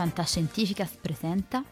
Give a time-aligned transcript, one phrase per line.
[0.00, 1.62] Fantascientificas presenta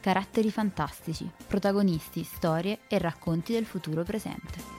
[0.00, 4.75] Caratteri fantastici, protagonisti, storie e racconti del futuro presente.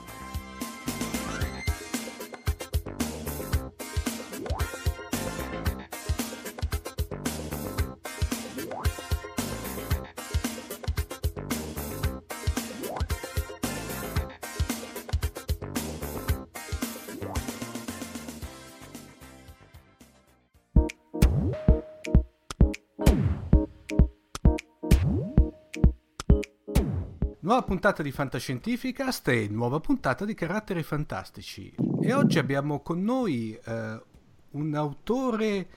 [27.48, 31.74] Nuova puntata di Fantascientificast e nuova puntata di Caratteri Fantastici.
[32.02, 34.02] E oggi abbiamo con noi eh,
[34.50, 35.68] un autore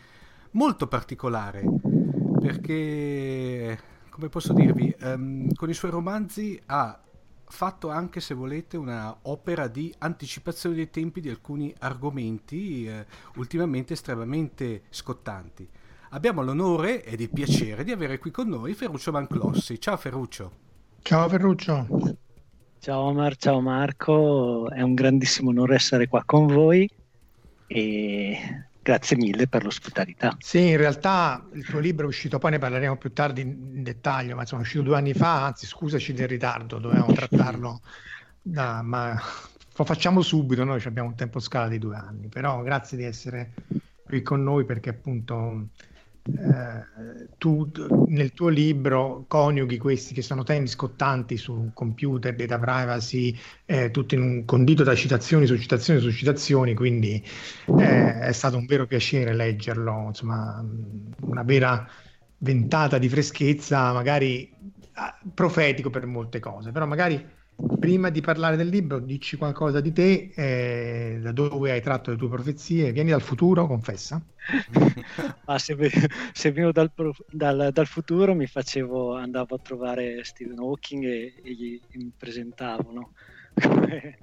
[0.52, 1.64] molto particolare,
[2.42, 7.02] perché, come posso dirvi, ehm, con i suoi romanzi ha
[7.46, 13.06] fatto anche, se volete, una opera di anticipazione dei tempi di alcuni argomenti eh,
[13.36, 15.66] ultimamente estremamente scottanti.
[16.10, 19.80] Abbiamo l'onore ed il piacere di avere qui con noi Ferruccio Manclossi.
[19.80, 20.71] Ciao Ferruccio.
[21.04, 21.88] Ciao Ferruccio.
[22.80, 26.90] Ciao Omar, ciao Marco, è un grandissimo onore essere qua con voi
[27.68, 30.36] e grazie mille per l'ospitalità.
[30.40, 34.36] Sì, in realtà il tuo libro è uscito, poi ne parleremo più tardi in dettaglio,
[34.36, 37.82] ma insomma è uscito due anni fa, anzi scusaci del ritardo, dovevamo trattarlo,
[38.42, 39.20] da, ma
[39.76, 43.54] lo facciamo subito, noi abbiamo un tempo scala di due anni, però grazie di essere
[44.06, 45.68] qui con noi perché appunto
[46.24, 47.72] eh, tu
[48.08, 54.16] nel tuo libro coniughi questi che sono temi scottanti su computer, data privacy, eh, tutto
[54.16, 57.24] in un condito da citazioni su citazioni su citazioni, quindi
[57.80, 60.64] eh, è stato un vero piacere leggerlo, insomma,
[61.22, 61.88] una vera
[62.38, 64.54] ventata di freschezza, magari
[64.94, 67.40] ah, profetico per molte cose, però magari
[67.80, 72.18] prima di parlare del libro, dici qualcosa di te, eh, da dove hai tratto le
[72.18, 74.22] tue profezie, vieni dal futuro, confessa.
[75.46, 75.76] ah, se,
[76.32, 76.92] se venivo dal,
[77.30, 82.92] dal, dal, futuro mi facevo, andavo a trovare Stephen Hawking e, e gli, mi presentavo,
[82.92, 83.14] no?
[83.62, 84.18] come,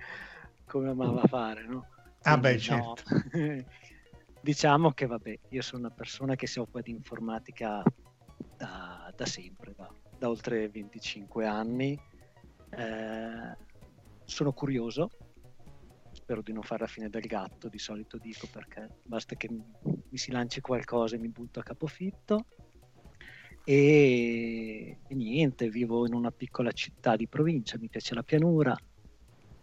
[0.67, 1.87] come, amava fare, no?
[2.23, 3.03] Ah beh, certo.
[3.33, 3.65] No.
[4.41, 7.83] diciamo che vabbè, io sono una persona che si occupa di informatica
[8.57, 11.99] da, da sempre, da, da oltre 25 anni
[12.71, 13.57] eh,
[14.25, 15.11] sono curioso,
[16.13, 20.19] spero di non fare la fine del gatto, di solito dico perché basta che mi
[20.19, 22.45] si lanci qualcosa e mi butto a capofitto.
[23.65, 28.77] E, e niente, vivo in una piccola città di provincia, mi piace la pianura,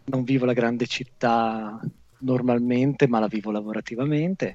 [0.06, 1.78] non vivo la grande città
[2.20, 4.54] normalmente, ma la vivo lavorativamente.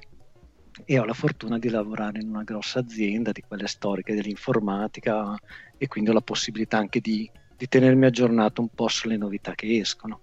[0.84, 5.36] E ho la fortuna di lavorare in una grossa azienda di quelle storiche dell'informatica
[5.76, 7.30] e quindi ho la possibilità anche di
[7.62, 10.20] di tenermi aggiornato un po' sulle novità che escono.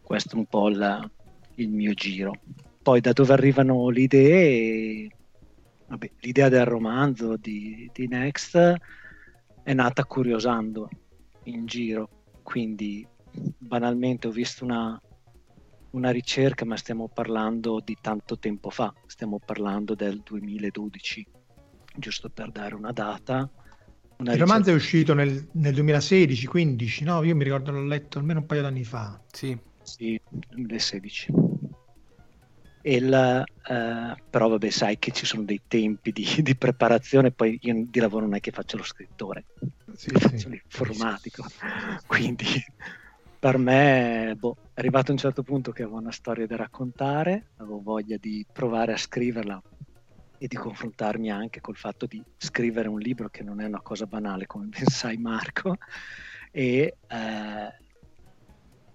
[0.00, 1.06] Questo è un po' la,
[1.56, 2.32] il mio giro.
[2.82, 5.10] Poi da dove arrivano le idee?
[5.88, 8.76] Vabbè, l'idea del romanzo di, di Next
[9.62, 10.88] è nata curiosando
[11.44, 12.08] in giro,
[12.44, 13.06] quindi
[13.58, 14.98] banalmente ho visto una,
[15.90, 21.26] una ricerca, ma stiamo parlando di tanto tempo fa, stiamo parlando del 2012,
[21.98, 23.46] giusto per dare una data
[24.22, 27.22] il romanzo è uscito nel, nel 2016-15, no?
[27.22, 29.20] Io mi ricordo l'ho letto almeno un paio d'anni fa.
[29.30, 31.32] Sì, sì 2016.
[32.82, 37.86] Il, eh, però vabbè sai che ci sono dei tempi di, di, preparazione poi io
[37.86, 39.44] di lavoro non è che faccio lo scrittore
[39.94, 40.48] sì, faccio sì.
[40.48, 41.44] l'informatico
[42.06, 42.46] quindi
[43.38, 47.48] per me boh, è arrivato a un certo punto che avevo una storia da raccontare
[47.58, 49.62] avevo voglia di provare a scriverla
[50.42, 54.06] e di confrontarmi anche col fatto di scrivere un libro che non è una cosa
[54.06, 55.76] banale come ben sai Marco
[56.50, 57.74] e, eh,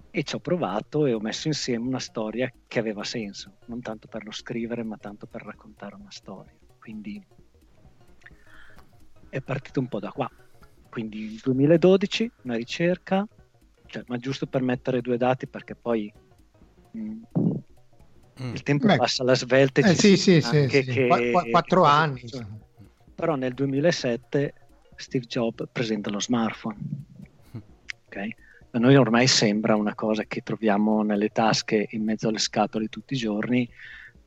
[0.10, 4.08] e ci ho provato e ho messo insieme una storia che aveva senso, non tanto
[4.08, 6.52] per lo scrivere ma tanto per raccontare una storia.
[6.80, 7.24] Quindi
[9.30, 10.28] è partito un po' da qua.
[10.90, 13.28] Quindi il 2012 una ricerca,
[13.86, 16.12] cioè, ma giusto per mettere due dati perché poi
[16.92, 17.45] mh, mm.
[18.38, 20.84] Il tempo Beh, passa alla svelta eh, sì, sì, sì, sì.
[20.84, 22.22] Che, Qu- quattro che anni.
[23.16, 24.54] Però nel 2007
[24.96, 26.78] Steve Jobs presenta lo smartphone.
[28.08, 28.36] Okay?
[28.72, 33.14] A noi ormai sembra una cosa che troviamo nelle tasche in mezzo alle scatole tutti
[33.14, 33.70] i giorni,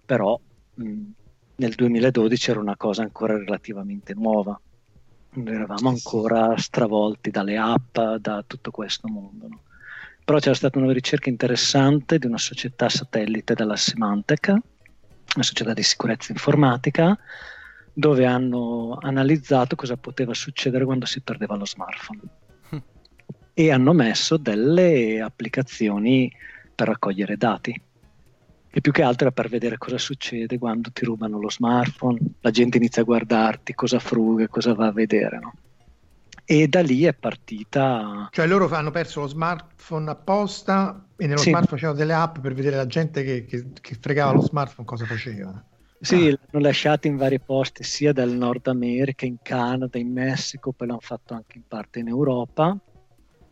[0.04, 0.40] però
[0.74, 1.10] mh, mm,
[1.56, 4.58] nel 2012 era una cosa ancora relativamente nuova.
[5.30, 9.48] Noi eravamo ancora stravolti dalle app, da tutto questo mondo.
[9.48, 9.62] No?
[10.28, 14.62] Però c'era stata una ricerca interessante di una società satellite della Symantec, una
[15.42, 17.18] società di sicurezza informatica,
[17.94, 22.20] dove hanno analizzato cosa poteva succedere quando si perdeva lo smartphone
[23.54, 26.30] e hanno messo delle applicazioni
[26.74, 27.82] per raccogliere dati
[28.68, 32.50] e più che altro era per vedere cosa succede quando ti rubano lo smartphone, la
[32.50, 35.38] gente inizia a guardarti, cosa fruga, cosa va a vedere.
[35.38, 35.54] No?
[36.50, 38.26] E da lì è partita.
[38.32, 41.50] Cioè loro hanno perso lo smartphone apposta e nello sì.
[41.50, 45.04] smartphone c'erano delle app per vedere la gente che, che, che fregava lo smartphone cosa
[45.04, 45.62] faceva.
[46.00, 46.38] Sì, ah.
[46.40, 51.00] l'hanno lasciato in vari posti, sia dal Nord America, in Canada, in Messico, poi l'hanno
[51.00, 52.74] fatto anche in parte in Europa.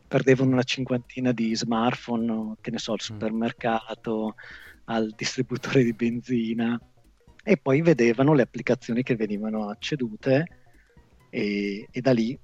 [0.09, 3.05] Perdevano una cinquantina di smartphone, che ne so, al mm.
[3.05, 4.37] supermercato,
[4.85, 6.81] al distributore di benzina,
[7.45, 10.47] e poi vedevano le applicazioni che venivano accedute
[11.29, 12.39] e, e da lì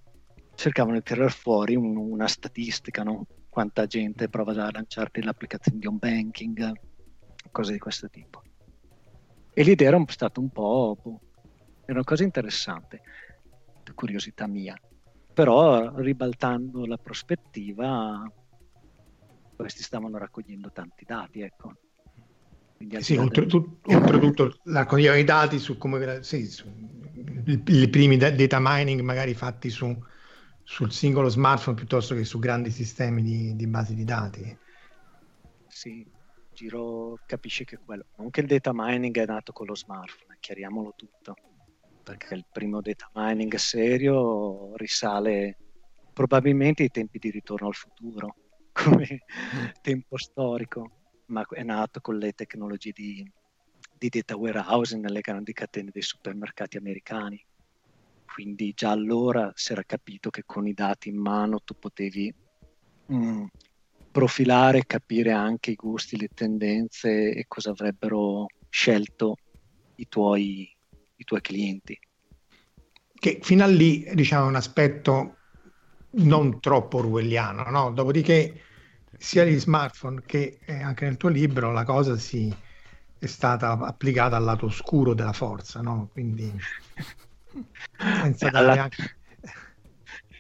[0.55, 3.27] cercavano di tirare fuori un, una statistica, no?
[3.49, 6.73] quanta gente prova a lanciarti l'applicazione di home banking,
[7.51, 8.41] cose di questo tipo.
[9.53, 11.21] E l'idea era stata un po', boh,
[11.85, 13.03] era una cosa interessante,
[13.95, 14.75] curiosità mia.
[15.35, 18.27] Però ribaltando la prospettiva,
[19.55, 21.73] questi stavano raccogliendo tanti dati, ecco.
[23.01, 26.65] Sì, oltretutto, oltretutto raccoglievano i dati su come sì, su,
[27.67, 29.95] i primi data mining magari fatti su
[30.65, 34.59] sul singolo smartphone piuttosto che su grandi sistemi di, di basi di dati.
[35.69, 36.07] Sì,
[36.55, 40.93] Giro capisce che quello, non che il data mining è nato con lo smartphone, chiariamolo
[40.97, 41.35] tutto,
[42.03, 45.57] perché il primo data mining serio risale
[46.13, 48.35] probabilmente ai tempi di ritorno al futuro,
[48.73, 49.25] come
[49.81, 50.91] tempo storico,
[51.27, 53.33] ma è nato con le tecnologie di,
[53.99, 57.43] di data warehousing nelle grandi catene dei supermercati americani
[58.33, 62.33] quindi già allora si era capito che con i dati in mano tu potevi
[63.13, 63.45] mm,
[64.11, 69.37] profilare e capire anche i gusti, le tendenze e cosa avrebbero scelto
[69.97, 70.75] i tuoi,
[71.17, 71.99] i tuoi clienti.
[73.13, 75.37] Che fino a lì diciamo un aspetto
[76.13, 77.91] non troppo orwelliano, no?
[77.91, 78.61] dopodiché
[79.19, 82.51] sia gli smartphone che eh, anche nel tuo libro la cosa si,
[83.19, 86.09] è stata applicata al lato oscuro della forza, no?
[86.13, 86.51] quindi
[87.97, 88.83] senza alla...
[88.83, 89.17] anche...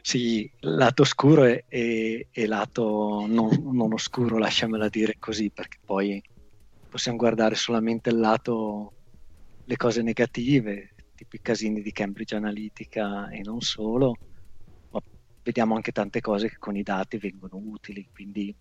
[0.05, 6.21] Sì, lato scuro e, e, e lato non, non, oscuro, lasciamela dire così, perché poi
[6.89, 8.93] possiamo guardare solamente il lato,
[9.65, 14.17] le cose negative, tipo i casini di Cambridge Analytica e non solo,
[14.91, 15.01] ma
[15.43, 18.53] vediamo anche tante cose che con i dati vengono utili, quindi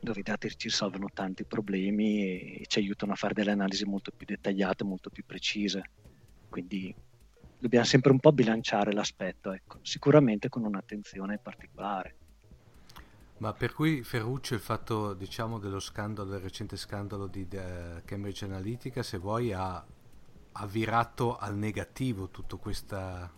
[0.00, 4.12] dove i dati ci risolvono tanti problemi e ci aiutano a fare delle analisi molto
[4.16, 5.90] più dettagliate, molto più precise.
[6.48, 6.94] Quindi
[7.58, 9.78] dobbiamo sempre un po' bilanciare l'aspetto, ecco.
[9.82, 12.16] sicuramente con un'attenzione particolare.
[13.38, 18.44] Ma per cui Ferruccio il fatto diciamo dello scandalo, del recente scandalo di uh, Cambridge
[18.44, 19.84] Analytica, se vuoi ha,
[20.52, 23.36] ha virato al negativo tutto questo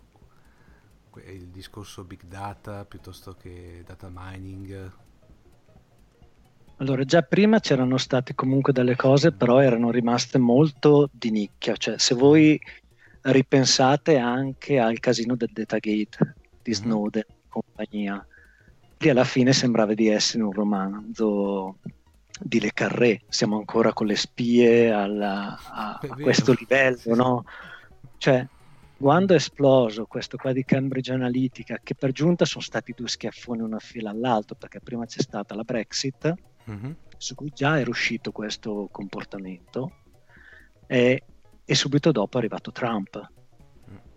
[1.25, 4.91] il discorso big data piuttosto che data mining?
[6.77, 11.75] Allora, già prima c'erano state comunque delle cose, però erano rimaste molto di nicchia.
[11.75, 12.59] Cioè, se voi
[13.21, 16.73] ripensate anche al casino del Datagate di mhm.
[16.73, 18.25] Snowden e compagnia.
[18.97, 21.77] Lì alla fine sembrava di essere un romanzo
[22.39, 27.45] di Le Carré, siamo ancora con le spie alla, a, a questo livello, no?
[28.17, 28.47] Cioè,
[28.97, 33.61] quando è esploso questo qua di Cambridge Analytica, che per giunta sono stati due schiaffoni
[33.61, 36.33] una fila all'altro, perché prima c'è stata la Brexit,
[36.69, 36.91] mm-hmm.
[37.17, 39.97] su cui già era uscito questo comportamento,
[40.85, 41.23] e
[41.71, 43.31] e subito dopo è arrivato Trump.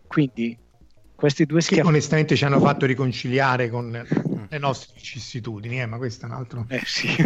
[0.09, 0.59] Quindi
[1.15, 1.83] questi due schiaffi...
[1.83, 6.35] Che onestamente ci hanno fatto riconciliare con le nostre vicissitudini, eh, ma questo è un
[6.35, 6.67] altro...
[6.69, 7.15] Eh sì.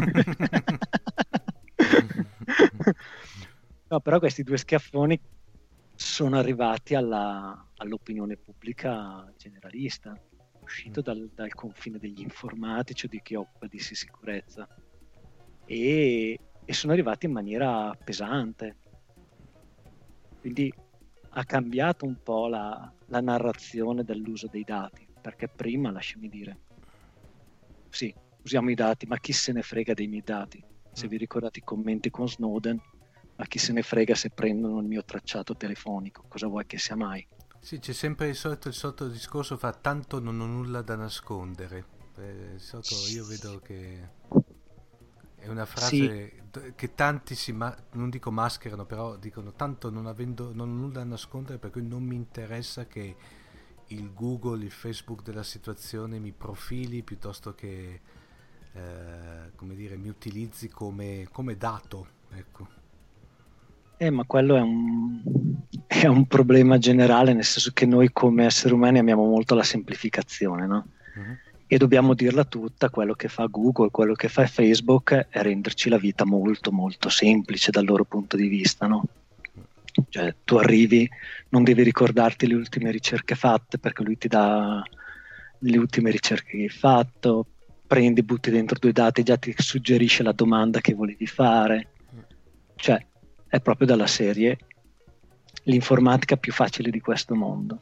[3.89, 5.19] no, però questi due schiaffoni
[5.95, 10.15] sono arrivati alla, all'opinione pubblica generalista,
[10.61, 11.05] uscito mm.
[11.05, 14.69] dal, dal, confine degli informatici o di chi occupa di sicurezza
[15.65, 18.77] e, e sono arrivati in maniera pesante.
[20.41, 20.73] Quindi
[21.31, 26.59] ha cambiato un po' la, la narrazione dell'uso dei dati, perché prima, lasciami dire,
[27.91, 30.63] sì, usiamo i dati, ma chi se ne frega dei miei dati?
[30.93, 31.09] Se mm.
[31.09, 32.81] vi ricordate i commenti con Snowden,
[33.37, 36.25] ma chi se ne frega se prendono il mio tracciato telefonico?
[36.29, 37.27] Cosa vuoi che sia mai?
[37.61, 41.97] Sì, c'è sempre il solito, il solito discorso fa tanto non ho nulla da nascondere.
[42.17, 44.11] Eh, sotto io vedo che
[45.49, 46.73] è una frase sì.
[46.75, 50.99] che tanti si, ma- non dico mascherano, però dicono tanto non, avendo, non ho nulla
[50.99, 53.17] da nascondere per cui non mi interessa che
[53.89, 58.01] il Google, il Facebook della situazione mi profili piuttosto che
[58.73, 62.07] eh, come dire, mi utilizzi come, come dato.
[62.33, 62.69] Ecco.
[63.97, 65.21] Eh, ma quello è un,
[65.87, 70.67] è un, problema generale, nel senso che noi come esseri umani amiamo molto la semplificazione,
[70.67, 70.87] no?
[71.17, 71.37] Uh-huh.
[71.71, 75.99] E dobbiamo dirla tutta, quello che fa Google, quello che fa Facebook è renderci la
[75.99, 79.05] vita molto molto semplice dal loro punto di vista, no?
[80.09, 81.09] Cioè, tu arrivi,
[81.51, 84.83] non devi ricordarti le ultime ricerche fatte perché lui ti dà
[85.59, 87.47] le ultime ricerche che hai fatto,
[87.87, 91.89] prendi, butti dentro due dati, già ti suggerisce la domanda che volevi fare.
[92.77, 93.05] Cioè,
[93.47, 94.59] è proprio dalla serie
[95.65, 97.81] l'informatica più facile di questo mondo.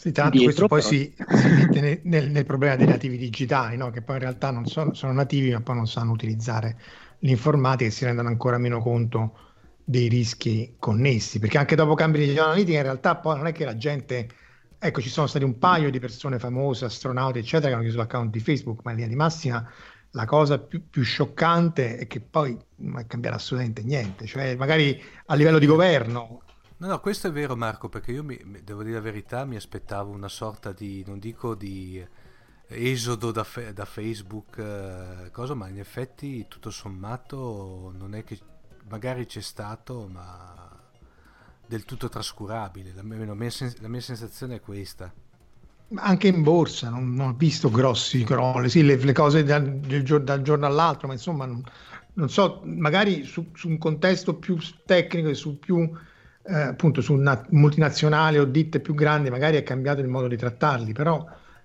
[0.00, 1.36] Sì, tanto Dietro, questo poi però...
[1.36, 3.90] si, si mette nel, nel, problema dei nativi digitali, no?
[3.90, 6.78] che poi in realtà non sono, sono, nativi ma poi non sanno utilizzare
[7.18, 9.36] l'informatica e si rendono ancora meno conto
[9.84, 13.76] dei rischi connessi, perché anche dopo Cambridge Analytica in realtà poi non è che la
[13.76, 14.26] gente,
[14.78, 18.30] ecco ci sono stati un paio di persone famose, astronauti eccetera, che hanno chiuso l'account
[18.30, 19.70] di Facebook, ma in linea di massima
[20.12, 24.98] la cosa più, più, scioccante è che poi non è cambiato assolutamente niente, cioè magari
[25.26, 26.40] a livello di governo.
[26.80, 30.12] No, no, questo è vero Marco, perché io mi, devo dire la verità, mi aspettavo
[30.12, 32.02] una sorta di, non dico di
[32.68, 38.38] esodo da, fe, da Facebook, eh, cosa, ma in effetti tutto sommato non è che
[38.88, 40.70] magari c'è stato, ma
[41.66, 42.94] del tutto trascurabile.
[42.94, 43.34] La mia, la
[43.88, 45.12] mia, sensazione è questa
[45.94, 50.04] anche in borsa non, non, ho visto grossi crolli, sì, le, le cose da, del,
[50.04, 51.62] dal giorno all'altro, ma insomma non,
[52.14, 54.56] non so, magari su, su, un contesto più
[54.86, 55.90] tecnico e su più
[56.42, 60.36] eh, appunto su una multinazionale o ditte più grandi, magari è cambiato il modo di
[60.36, 61.24] trattarli, però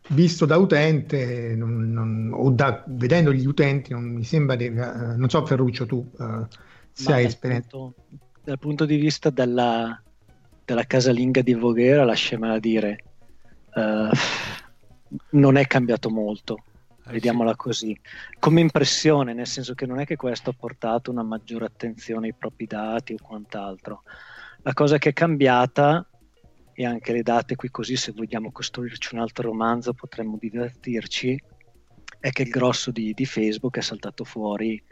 [0.09, 5.29] visto da utente non, o da, vedendo gli utenti non mi sembra di, eh, non
[5.29, 6.45] so Ferruccio tu eh,
[6.91, 7.75] se hai esperienza
[8.45, 9.99] dal punto di vista della,
[10.63, 12.99] della casalinga di Voghera lasciamela dire
[13.73, 14.15] uh,
[15.31, 16.63] non è cambiato molto,
[17.05, 17.57] vediamola sì.
[17.57, 17.99] così,
[18.37, 22.35] come impressione, nel senso che non è che questo ha portato una maggiore attenzione ai
[22.37, 24.03] propri dati o quant'altro.
[24.65, 26.09] La cosa che è cambiata,
[26.73, 31.39] e anche le date qui così, se vogliamo costruirci un altro romanzo potremmo divertirci,
[32.19, 34.83] è che il grosso di, di Facebook è saltato fuori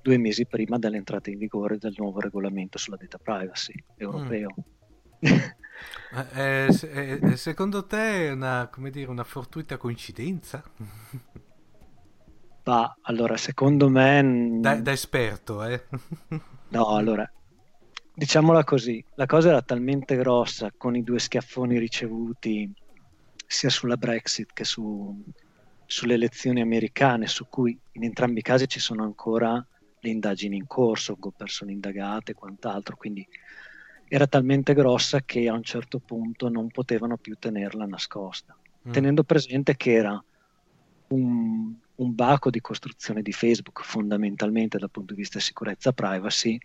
[0.00, 4.54] due mesi prima dell'entrata in vigore del nuovo regolamento sulla data privacy europeo.
[5.26, 5.36] Mm.
[6.32, 10.64] Eh, eh, eh, secondo te è una, dire, una fortuita coincidenza?
[12.62, 14.58] Bah, allora, secondo me...
[14.58, 15.84] Da, da esperto, eh?
[16.70, 17.30] no, allora,
[18.16, 22.72] diciamola così, la cosa era talmente grossa con i due schiaffoni ricevuti
[23.46, 25.22] sia sulla Brexit che su,
[25.84, 29.64] sulle elezioni americane, su cui in entrambi i casi ci sono ancora
[30.00, 33.26] le indagini in corso, con persone indagate e quant'altro, quindi
[34.08, 38.56] era talmente grossa che a un certo punto non potevano più tenerla nascosta,
[38.88, 38.92] mm.
[38.92, 40.24] tenendo presente che era
[41.08, 46.58] un, un baco di costruzione di Facebook fondamentalmente dal punto di vista sicurezza privacy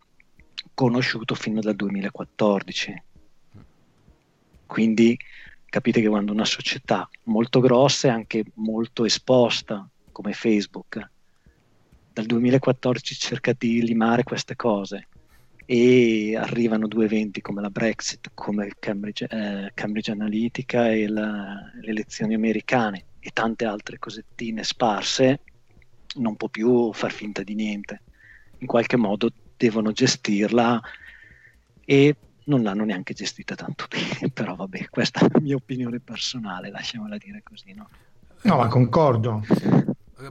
[0.74, 3.04] conosciuto fino dal 2014.
[4.66, 5.18] Quindi
[5.66, 11.10] capite che quando una società molto grossa e anche molto esposta come Facebook
[12.14, 15.08] dal 2014 cerca di limare queste cose
[15.66, 21.90] e arrivano due eventi come la Brexit, come Cambridge, eh, Cambridge Analytica e la, le
[21.90, 25.42] elezioni americane e tante altre cosettine sparse,
[26.16, 28.02] non può più far finta di niente.
[28.58, 30.82] In qualche modo devono gestirla
[31.86, 32.16] e
[32.46, 37.18] non l'hanno neanche gestita tanto bene, però vabbè, questa è la mia opinione personale, lasciamola
[37.18, 37.90] dire così, no?
[38.44, 39.44] No, ma concordo.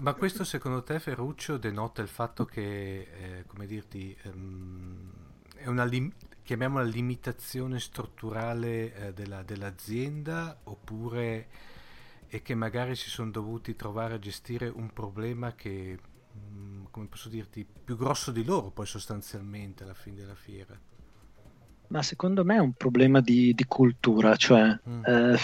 [0.00, 5.10] Ma questo secondo te, Ferruccio, denota il fatto che, eh, come dirti, um,
[5.54, 11.46] è una lim- chiamiamola limitazione strutturale eh, della, dell'azienda oppure
[12.26, 15.98] è che magari si sono dovuti trovare a gestire un problema che,
[16.32, 20.78] mh, mm, come posso dirti, più grosso di loro poi sostanzialmente alla fine della fiera?
[21.88, 25.04] Ma secondo me è un problema di, di cultura, cioè, mm.
[25.04, 25.38] eh,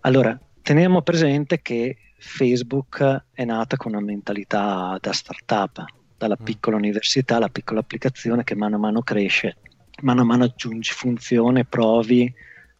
[0.00, 5.84] allora, teniamo presente che Facebook è nata con una mentalità da startup,
[6.18, 6.44] dalla mm.
[6.44, 9.56] piccola università alla piccola applicazione che mano a mano cresce,
[10.02, 12.32] mano a mano aggiungi funzione, provi,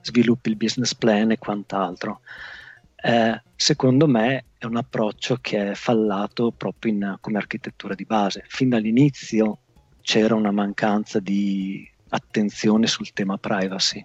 [0.02, 2.20] sviluppi il business plan e quant'altro.
[3.04, 8.44] Eh, secondo me è un approccio che è fallato proprio in, come architettura di base.
[8.46, 9.58] Fin dall'inizio
[10.00, 14.04] c'era una mancanza di attenzione sul tema privacy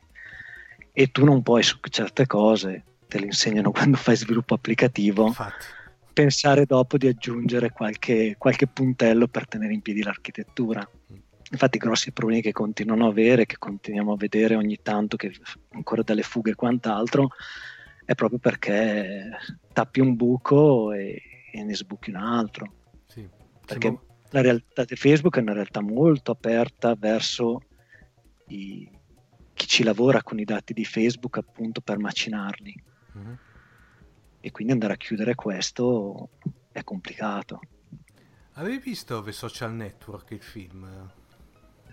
[0.92, 5.66] e tu non puoi su certe cose, te le insegnano quando fai sviluppo applicativo, Infatti.
[6.12, 10.88] pensare dopo di aggiungere qualche, qualche, puntello per tenere in piedi l'architettura.
[11.50, 15.32] Infatti i grossi problemi che continuano a avere, che continuiamo a vedere ogni tanto, che
[15.74, 17.30] ancora dalle fughe e quant'altro,
[18.08, 19.32] è proprio perché
[19.74, 21.22] tappi un buco e,
[21.52, 22.74] e ne sbuchi un altro.
[23.06, 23.28] Sì.
[23.66, 24.00] Perché
[24.30, 27.60] la realtà di Facebook è una realtà molto aperta verso
[28.48, 28.90] i,
[29.54, 32.84] chi ci lavora con i dati di Facebook appunto per macinarli.
[33.18, 33.34] Mm-hmm.
[34.40, 36.30] E quindi andare a chiudere questo
[36.72, 37.60] è complicato.
[38.54, 41.12] Avevi visto The Social Network, il film?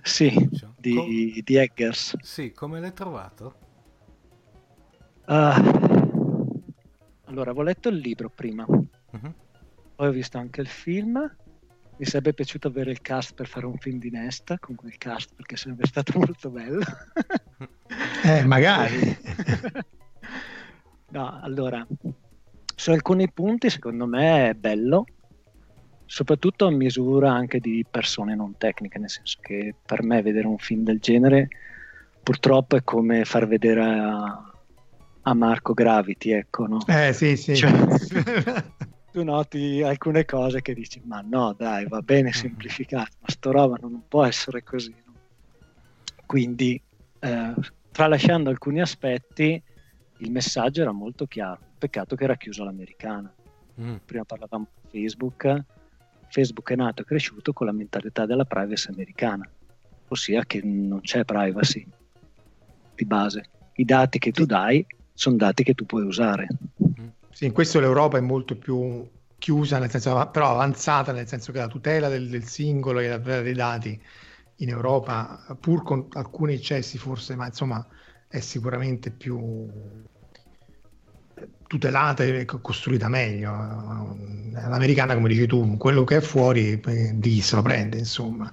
[0.01, 0.33] Sì,
[0.79, 2.19] di, Com- di Eggers.
[2.23, 3.57] Sì, come l'hai trovato?
[5.27, 6.04] Uh,
[7.25, 9.35] allora, avevo letto il libro prima, uh-huh.
[9.95, 11.31] poi ho visto anche il film
[11.97, 15.33] mi sarebbe piaciuto avere il cast per fare un film di Nesta con quel cast
[15.35, 16.83] perché sarebbe stato molto bello.
[18.25, 19.17] eh, magari.
[21.11, 21.87] no, allora,
[22.75, 25.05] su alcuni punti secondo me è bello,
[26.05, 30.59] soprattutto a misura anche di persone non tecniche, nel senso che per me vedere un
[30.59, 31.49] film del genere
[32.25, 34.54] purtroppo è come far vedere a,
[35.27, 36.85] a Marco Gravity, ecco, no?
[36.87, 37.57] Eh sì, sì.
[37.57, 37.73] Cioè,
[39.15, 42.33] tu noti alcune cose che dici ma no dai va bene mm-hmm.
[42.33, 45.13] semplificato ma sto roba non può essere così no?
[46.27, 46.83] quindi
[47.21, 47.55] eh,
[47.93, 49.63] tralasciando alcuni aspetti
[50.17, 53.33] il messaggio era molto chiaro peccato che era chiuso l'americana
[53.81, 53.95] mm.
[54.05, 55.65] prima parlavamo di Facebook
[56.31, 59.49] Facebook è nato e cresciuto con la mentalità della privacy americana
[60.09, 61.87] ossia che non c'è privacy
[62.97, 66.49] di base i dati che tu dai sono dati che tu puoi usare
[66.83, 67.07] mm.
[67.35, 69.05] Sì, in questo l'Europa è molto più
[69.39, 73.19] chiusa, nel senso, però avanzata, nel senso che la tutela del, del singolo e la
[73.19, 74.01] tutela dei dati
[74.59, 77.85] in Europa, pur con alcuni eccessi forse, ma insomma
[78.29, 79.69] è sicuramente più
[81.67, 83.51] tutelata e costruita meglio.
[84.53, 88.51] L'americana, come dici tu, quello che è fuori eh, di chi se lo prende, insomma.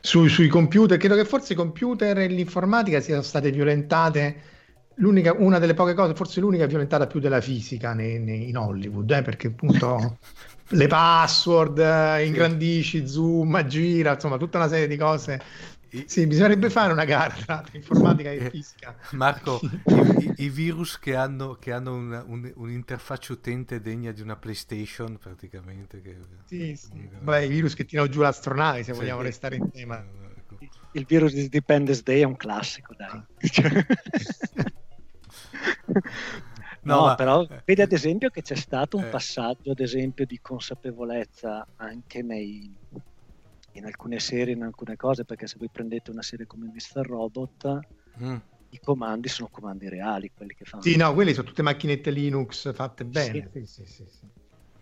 [0.00, 4.54] Su, sui computer, credo che forse i computer e l'informatica siano state violentate
[4.96, 9.10] l'unica, una delle poche cose, forse l'unica violentata più della fisica nei, nei, in Hollywood,
[9.10, 10.18] eh, perché appunto
[10.68, 15.40] le password, eh, ingrandisci, zoom, gira, insomma tutta una serie di cose.
[16.04, 18.94] Sì, bisognerebbe fare una gara tra informatica e fisica.
[19.12, 24.36] Marco, i, i, virus che hanno, che hanno un, un, un'interfaccia utente degna di una
[24.36, 26.02] PlayStation, praticamente.
[26.02, 26.18] Che...
[26.44, 27.08] Sì, sì.
[27.20, 30.04] Beh, i virus che tirano giù l'astronave, se sì, vogliamo restare in tema.
[30.36, 30.58] Ecco.
[30.92, 33.22] Il virus di Independence Day è un classico, dai.
[36.86, 37.14] No, no ma...
[37.16, 39.08] però eh, vedi ad esempio che c'è stato un eh.
[39.08, 42.72] passaggio, ad esempio, di consapevolezza anche nei,
[43.72, 47.04] in alcune serie, in alcune cose, perché se voi prendete una serie come Mr.
[47.04, 47.78] Robot,
[48.22, 48.36] mm.
[48.70, 50.82] i comandi sono comandi reali, quelli che fanno.
[50.82, 53.50] Sì, no, quelli sono tutte macchinette Linux fatte bene.
[53.52, 53.66] Sì.
[53.66, 54.06] Sì, sì,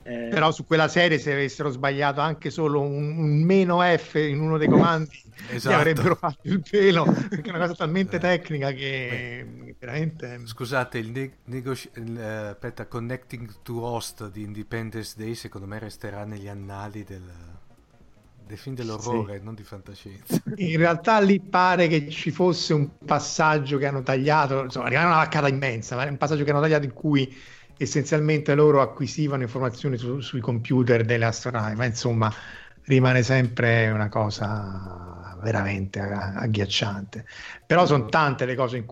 [0.07, 0.29] eh...
[0.31, 4.59] Però su quella serie se avessero sbagliato anche solo un, un meno F in uno
[4.59, 5.77] dei comandi esatto.
[5.77, 11.11] avrebbero fatto il pelo perché è una cosa talmente tecnica che Beh, veramente scusate il,
[11.11, 17.03] ne- il uh, aspetta, connecting to host di Independence Day secondo me resterà negli annali
[17.03, 17.23] del,
[18.47, 19.45] del film dell'orrore sì.
[19.45, 24.65] non di fantascienza in realtà lì pare che ci fosse un passaggio che hanno tagliato
[24.65, 27.35] insomma rimane una vaccata immensa ma è un passaggio che hanno tagliato in cui
[27.77, 32.33] essenzialmente loro acquisivano informazioni su, sui computer delle astronavi, ma insomma
[32.85, 37.27] rimane sempre una cosa veramente agghiacciante.
[37.67, 38.87] Però sono tante le cose in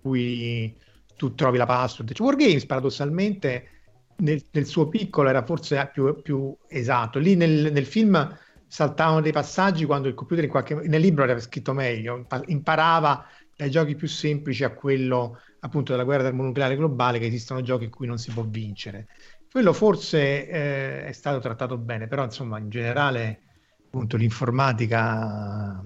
[0.00, 0.74] cui
[1.16, 2.12] tu trovi la password.
[2.12, 3.68] Cioè, Wargames paradossalmente
[4.16, 7.18] nel, nel, suo piccolo era forse più, più esatto.
[7.18, 11.38] Lì nel, nel, film saltavano dei passaggi quando il computer in qualche nel libro era
[11.38, 17.26] scritto meglio, imparava dai giochi più semplici a quello appunto della guerra termonucleare globale che
[17.26, 19.08] esistono giochi in cui non si può vincere.
[19.50, 23.40] Quello forse eh, è stato trattato bene, però insomma in generale
[23.86, 25.82] appunto l'informatica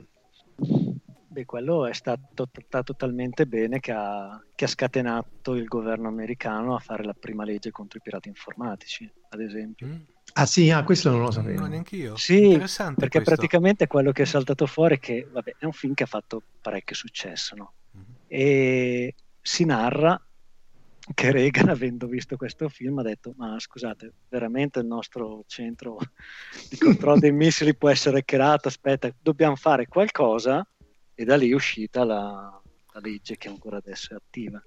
[1.35, 6.77] Beh, quello è stato trattato talmente bene che ha, che ha, scatenato il governo americano
[6.77, 9.89] a fare la prima legge contro i pirati informatici, ad esempio.
[9.89, 9.97] Mm.
[10.35, 11.59] Ah sì, ah, questo non lo sapevo.
[11.59, 12.15] Non neanche io.
[12.15, 13.35] Sì, Interessante perché questo.
[13.35, 16.41] praticamente quello che è saltato fuori è che vabbè, è un film che ha fatto
[16.61, 17.73] parecchio successo, no?
[17.97, 18.15] Mm-hmm.
[18.29, 19.15] E
[19.46, 20.18] si narra
[21.12, 25.98] che Reagan, avendo visto questo film, ha detto: Ma scusate, veramente il nostro centro
[26.70, 28.68] di controllo dei missili può essere hackerato?
[28.68, 30.66] Aspetta, dobbiamo fare qualcosa
[31.14, 32.61] e da lì è uscita la,
[32.92, 34.62] la legge che ancora adesso è attiva.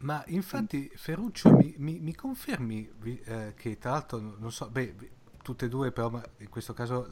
[0.00, 2.90] Ma infatti Ferruccio mi, mi, mi confermi
[3.24, 4.94] eh, che tra l'altro non so, beh,
[5.42, 7.08] tutte e due però in questo caso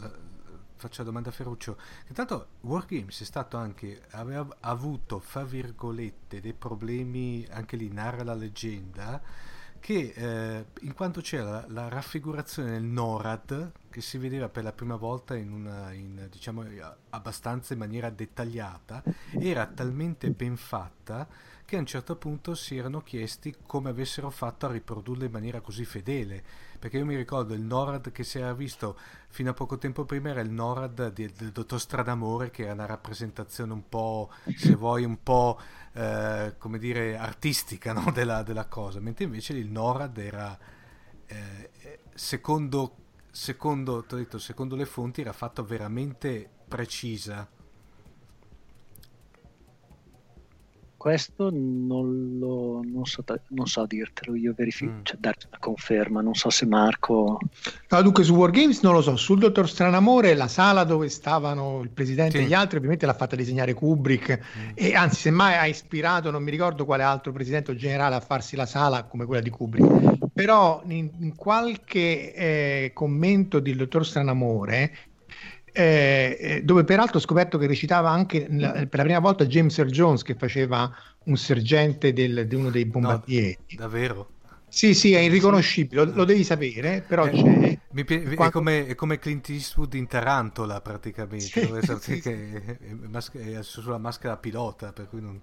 [0.76, 6.40] faccio la domanda a Ferruccio, che tanto Wargames è stato anche, aveva avuto fra virgolette
[6.40, 9.20] dei problemi, anche lì narra la leggenda,
[9.80, 14.96] che eh, in quanto c'era la, raffigurazione del NORAD che si vedeva per la prima
[14.96, 16.66] volta in una, in, diciamo,
[17.08, 19.02] abbastanza in maniera dettagliata,
[19.38, 21.26] era talmente ben fatta
[21.64, 25.62] che a un certo punto si erano chiesti come avessero fatto a riprodurla in maniera
[25.62, 26.44] così fedele.
[26.78, 28.98] Perché io mi ricordo il NORAD che si era visto
[29.30, 32.84] fino a poco tempo prima era il NORAD del, del dottor Stradamore, che era una
[32.84, 35.58] rappresentazione un po', se vuoi, un po'
[35.94, 38.12] eh, come dire, artistica no?
[38.12, 40.58] della, della, cosa, mentre invece il NORAD era,
[41.24, 41.70] eh,
[42.12, 43.05] secondo,
[43.36, 47.46] secondo, detto, secondo le fonti, era fatto veramente precisa
[51.06, 55.00] questo non, lo, non, so, non so dirtelo, io verifico, mm.
[55.04, 57.38] cioè darti una conferma, non so se Marco...
[57.90, 61.90] No, dunque su Wargames non lo so, sul Dottor Stranamore la sala dove stavano il
[61.90, 62.42] presidente sì.
[62.44, 64.70] e gli altri ovviamente l'ha fatta disegnare Kubrick mm.
[64.74, 68.56] e anzi semmai ha ispirato, non mi ricordo quale altro presidente o generale a farsi
[68.56, 74.92] la sala come quella di Kubrick, però in, in qualche eh, commento del Dottor Stranamore
[75.72, 79.78] eh, eh, dove peraltro ho scoperto che recitava anche la, per la prima volta James
[79.78, 80.94] Earl Jones che faceva
[81.24, 83.56] un sergente del, di uno dei bombardieri.
[83.70, 84.28] No, davvero?
[84.68, 87.78] Sì, sì, è irriconoscibile, lo, lo devi sapere, però eh, c'è.
[87.92, 88.44] Mi, quando...
[88.44, 91.46] è, come, è, come, Clint Eastwood in Tarantola praticamente,
[91.80, 95.40] sì, sì, che è, è, sulla maschera pilota, per cui non...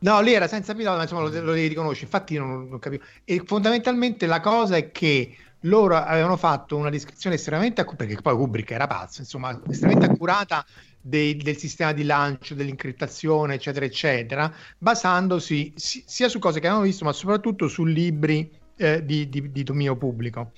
[0.00, 3.04] No, lì era senza pilota, ma insomma lo, lo devi riconoscere, infatti non, non capivo.
[3.24, 8.34] E fondamentalmente la cosa è che loro avevano fatto una descrizione estremamente accurata, perché poi
[8.34, 10.64] Kubrick era pazzo, insomma, estremamente accurata
[11.00, 16.86] dei, del sistema di lancio, dell'incriptazione, eccetera, eccetera, basandosi si, sia su cose che avevano
[16.86, 20.52] visto, ma soprattutto su libri eh, di, di, di dominio pubblico.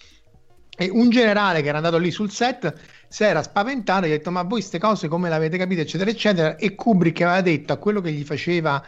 [0.75, 2.73] E un generale che era andato lì sul set
[3.07, 6.09] si era spaventato e ha detto: Ma voi queste cose come le avete capite, eccetera,
[6.11, 6.57] eccetera.
[6.57, 8.83] E Kubrick aveva detto a quello che gli faceva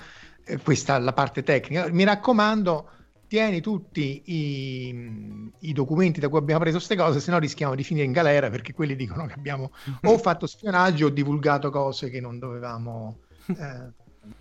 [0.63, 2.91] questa la parte tecnica: Mi raccomando
[3.27, 7.83] tieni tutti i, i, documenti da cui abbiamo preso queste cose, se no rischiamo di
[7.83, 12.21] finire in galera perché quelli dicono che abbiamo o fatto spionaggio o divulgato cose che
[12.21, 13.91] non dovevamo, eh,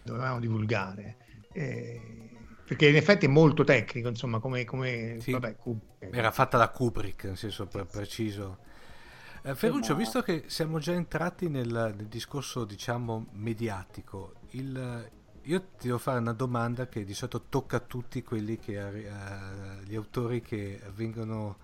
[0.03, 1.17] dovevamo divulgare.
[1.53, 2.01] Eh,
[2.65, 4.63] perché in effetti è molto tecnico, insomma, come...
[4.63, 5.55] come sì, vabbè,
[6.11, 8.59] era fatta da Kubrick, nel senso sì, preciso.
[9.43, 15.09] Eh, Ferruccio, visto che siamo già entrati nel, nel discorso, diciamo, mediatico, il,
[15.43, 19.83] io ti devo fare una domanda che di solito tocca a tutti quelli che uh,
[19.83, 21.57] gli autori che vengono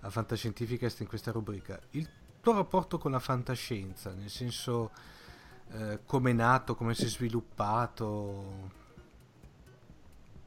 [0.00, 1.78] a Fantascientificast in questa rubrica.
[1.90, 2.08] Il
[2.40, 4.90] tuo rapporto con la fantascienza, nel senso
[5.72, 8.70] uh, come è nato, come si è sviluppato?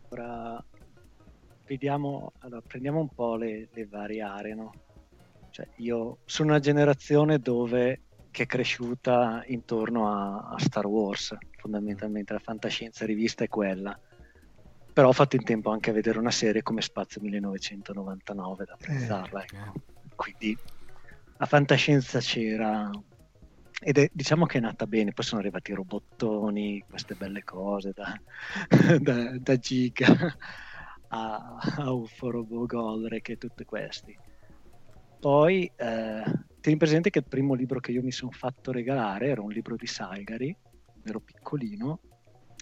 [0.10, 0.64] Ora
[1.68, 4.74] vediamo, allora, prendiamo un po' le, le varie aree, no?
[5.52, 8.02] Cioè, io sono una generazione dove
[8.40, 12.32] che è cresciuta intorno a, a Star Wars fondamentalmente.
[12.32, 13.98] La fantascienza rivista è quella.
[14.94, 19.44] Però ho fatto in tempo anche a vedere una serie come Spazio 1999 da apprezzarla
[19.44, 19.56] ecco.
[19.56, 19.72] eh,
[20.16, 20.58] quindi
[21.38, 22.90] la fantascienza c'era
[23.82, 27.94] ed è, diciamo che è nata bene poi sono arrivati i robottoni queste belle cose
[27.94, 28.14] da,
[29.00, 30.08] da, da Giga
[31.10, 34.18] a, a UFO Robo Golrek e tutti questi.
[35.20, 36.24] Poi eh,
[36.60, 39.76] tieni presente che il primo libro che io mi sono fatto regalare era un libro
[39.76, 40.56] di Salgari
[41.04, 42.00] ero piccolino,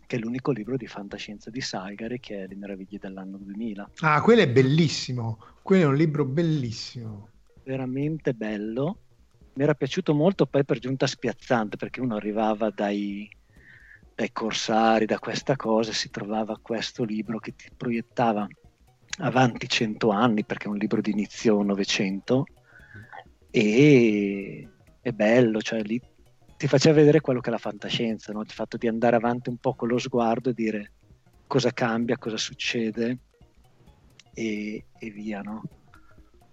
[0.06, 3.92] che è l'unico libro di fantascienza di Salgari che è Le meraviglie dell'anno 2000.
[4.02, 7.30] Ah, quello è bellissimo, quello è un libro bellissimo.
[7.64, 9.00] Veramente bello.
[9.54, 13.28] Mi era piaciuto molto, poi per giunta spiazzante, perché uno arrivava dai,
[14.14, 18.48] dai corsari, da questa cosa, si trovava questo libro che ti proiettava
[19.20, 22.46] avanti cento anni, perché è un libro di inizio Novecento,
[23.52, 24.68] e
[25.02, 26.02] è bello, cioè lì
[26.58, 28.42] ti faceva vedere quello che è la fantascienza, no?
[28.42, 30.92] il fatto di andare avanti un po' con lo sguardo e dire
[31.46, 33.20] cosa cambia, cosa succede
[34.34, 35.42] e, e via.
[35.42, 35.62] No?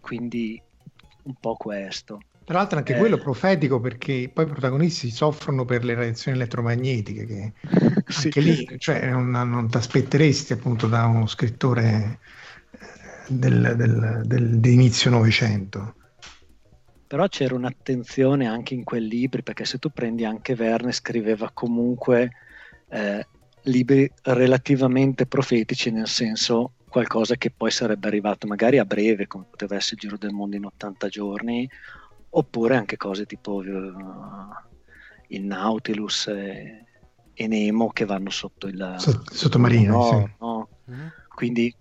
[0.00, 0.62] Quindi
[1.22, 2.20] un po' questo.
[2.44, 2.98] Tra l'altro anche eh.
[2.98, 7.52] quello profetico perché poi i protagonisti soffrono per le radiazioni elettromagnetiche, che
[8.12, 8.26] sì.
[8.26, 12.20] anche lì cioè, non, non ti aspetteresti appunto da uno scrittore
[12.72, 12.78] eh,
[13.28, 15.94] del, del, del, dell'inizio Novecento.
[17.14, 22.32] Però c'era un'attenzione anche in quei libri, perché se tu prendi anche Verne, scriveva comunque
[22.88, 23.24] eh,
[23.62, 29.76] libri relativamente profetici, nel senso qualcosa che poi sarebbe arrivato magari a breve, come poteva
[29.76, 31.70] essere il Giro del Mondo in 80 giorni,
[32.30, 33.62] oppure anche cose tipo uh,
[35.28, 36.84] il Nautilus e,
[37.32, 38.94] e, Nemo che vanno sotto il
[39.30, 39.96] sottomarino.
[39.96, 40.32] No, sì.
[40.40, 40.68] no.
[40.90, 41.06] Mm-hmm.
[41.32, 41.72] Quindi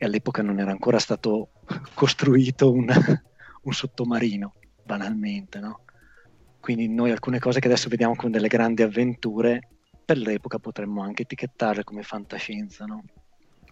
[0.00, 1.50] all'epoca non era ancora stato
[1.94, 2.92] costruito un,
[3.62, 5.84] un sottomarino, banalmente, no?
[6.60, 9.68] Quindi noi alcune cose che adesso vediamo come delle grandi avventure,
[10.04, 13.02] per l'epoca potremmo anche etichettarle come fantascienza, no?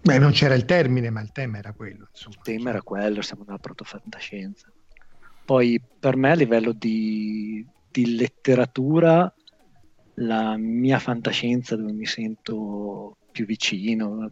[0.03, 2.09] Beh, non c'era il termine, ma il tema era quello.
[2.11, 2.37] Insomma.
[2.37, 4.73] Il tema era quello, siamo nella protofantascienza.
[5.45, 9.33] Poi per me a livello di, di letteratura,
[10.15, 14.29] la mia fantascienza dove mi sento più vicino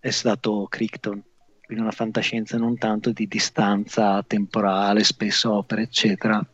[0.00, 1.22] è stato Crichton,
[1.66, 6.44] quindi una fantascienza non tanto di distanza temporale, spesso opere, eccetera,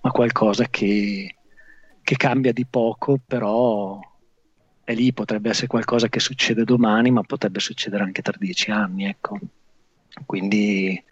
[0.00, 1.36] ma qualcosa che,
[2.02, 4.00] che cambia di poco, però
[4.82, 9.04] è lì, potrebbe essere qualcosa che succede domani, ma potrebbe succedere anche tra dieci anni,
[9.04, 9.38] ecco.
[10.24, 11.02] Quindi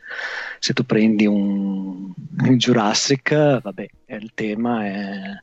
[0.58, 5.42] se tu prendi un, un Jurassic, vabbè, il tema è,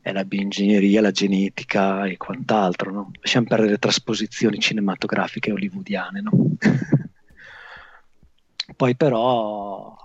[0.00, 3.10] è, la bioingegneria, la genetica e quant'altro, no?
[3.20, 6.30] Lasciamo perdere le trasposizioni cinematografiche hollywoodiane, no?
[8.76, 9.96] Poi però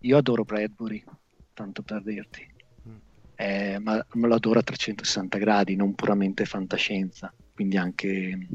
[0.00, 1.02] io adoro Bradbury,
[1.54, 2.46] tanto per dirti,
[3.36, 8.46] eh, ma me lo adoro a 360 gradi, non puramente fantascienza, quindi anche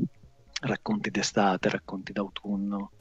[0.62, 2.92] racconti d'estate, racconti d'autunno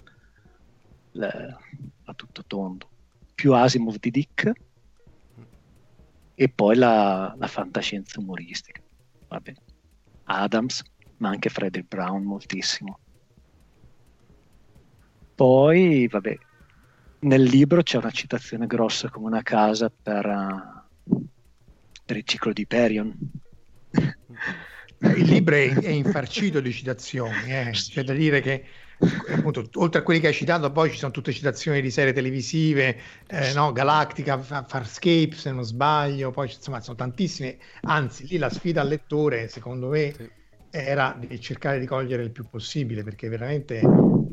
[1.12, 1.56] le,
[2.04, 2.88] a tutto tondo.
[3.34, 4.52] Più Asimov di Dick
[6.42, 8.82] e poi la, la fantascienza umoristica.
[9.28, 9.52] Vabbè.
[10.24, 10.82] Adams,
[11.18, 12.98] ma anche Frederick Brown moltissimo.
[15.36, 16.36] Poi, vabbè,
[17.20, 21.26] nel libro c'è una citazione grossa come una casa per, uh,
[22.04, 23.16] per il ciclo di Perion.
[23.92, 27.70] Il libro è, è infarcito di citazioni, eh.
[27.70, 28.64] c'è da dire che
[29.28, 32.98] appunto, oltre a quelli che hai citato, poi ci sono tutte citazioni di serie televisive,
[33.26, 33.72] eh, no?
[33.72, 39.48] Galactica, Farscape se non sbaglio, poi insomma sono tantissime, anzi lì la sfida al lettore
[39.48, 40.30] secondo me sì.
[40.70, 43.80] era di cercare di cogliere il più possibile perché veramente...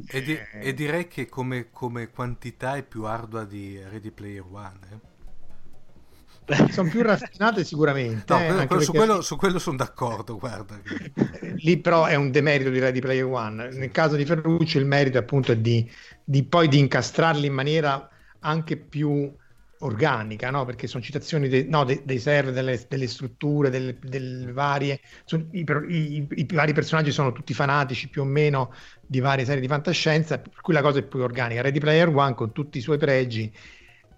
[0.08, 0.68] E, di- eh...
[0.68, 4.80] e direi che come, come, quantità è più ardua di Ready Player One.
[4.92, 5.09] Eh?
[6.72, 8.34] sono più raffinate sicuramente.
[8.34, 10.80] No, eh, quello, su, quello, su, quello, sono d'accordo, guarda.
[11.58, 13.70] Lì però è un demerito di Ready Player One.
[13.72, 15.90] Nel caso di Ferruccio il merito appunto è di,
[16.24, 18.10] di poi di incastrarli in maniera
[18.40, 19.32] anche più
[19.82, 20.66] organica, no?
[20.66, 25.00] perché sono citazioni de, no, de, dei server, delle, delle strutture, delle, delle varie...
[25.24, 28.74] Sono, i, i, i, vari personaggi sono tutti fanatici più o meno
[29.06, 31.62] di varie serie di fantascienza, per cui la cosa è più organica.
[31.62, 33.52] Ready Player One con tutti i suoi pregi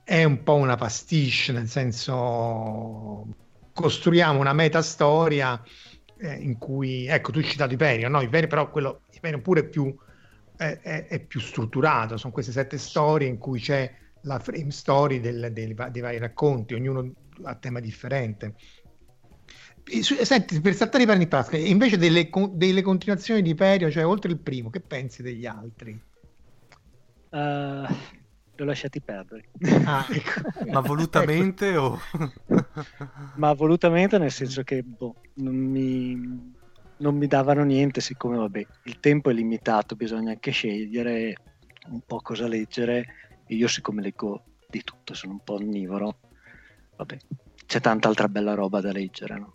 [0.04, 3.28] è un po' una pastiche, nel senso
[3.74, 5.62] costruiamo una metastoria
[6.18, 8.22] eh, in cui, ecco, tu hai citato Hyperion, no?
[8.22, 9.96] Hyperion, però quello Hyperion pure più,
[10.56, 13.92] è, è, è più strutturato, sono queste sette storie in cui c'è
[14.24, 17.12] la frame story del, del, dei vari racconti, ognuno
[17.44, 18.56] a tema differente.
[20.02, 24.38] Senti, per saltare i panni Pasca, invece delle, delle, continuazioni di Hyperion, cioè oltre il
[24.38, 26.00] primo, che pensi degli altri?
[27.30, 27.88] Uh,
[28.62, 29.50] ho lasciati perdere.
[29.86, 30.70] Ah, ecco.
[30.72, 32.00] Ma volutamente o...
[33.36, 36.54] Ma volutamente nel senso che boh, non, mi,
[36.98, 41.36] non mi davano niente, siccome vabbè, il tempo è limitato, bisogna anche scegliere
[41.90, 43.06] un po' cosa leggere.
[43.46, 46.20] E io siccome leggo di tutto, sono un po' onnivoro,
[46.96, 47.18] vabbè,
[47.66, 49.54] c'è tanta altra bella roba da leggere, no?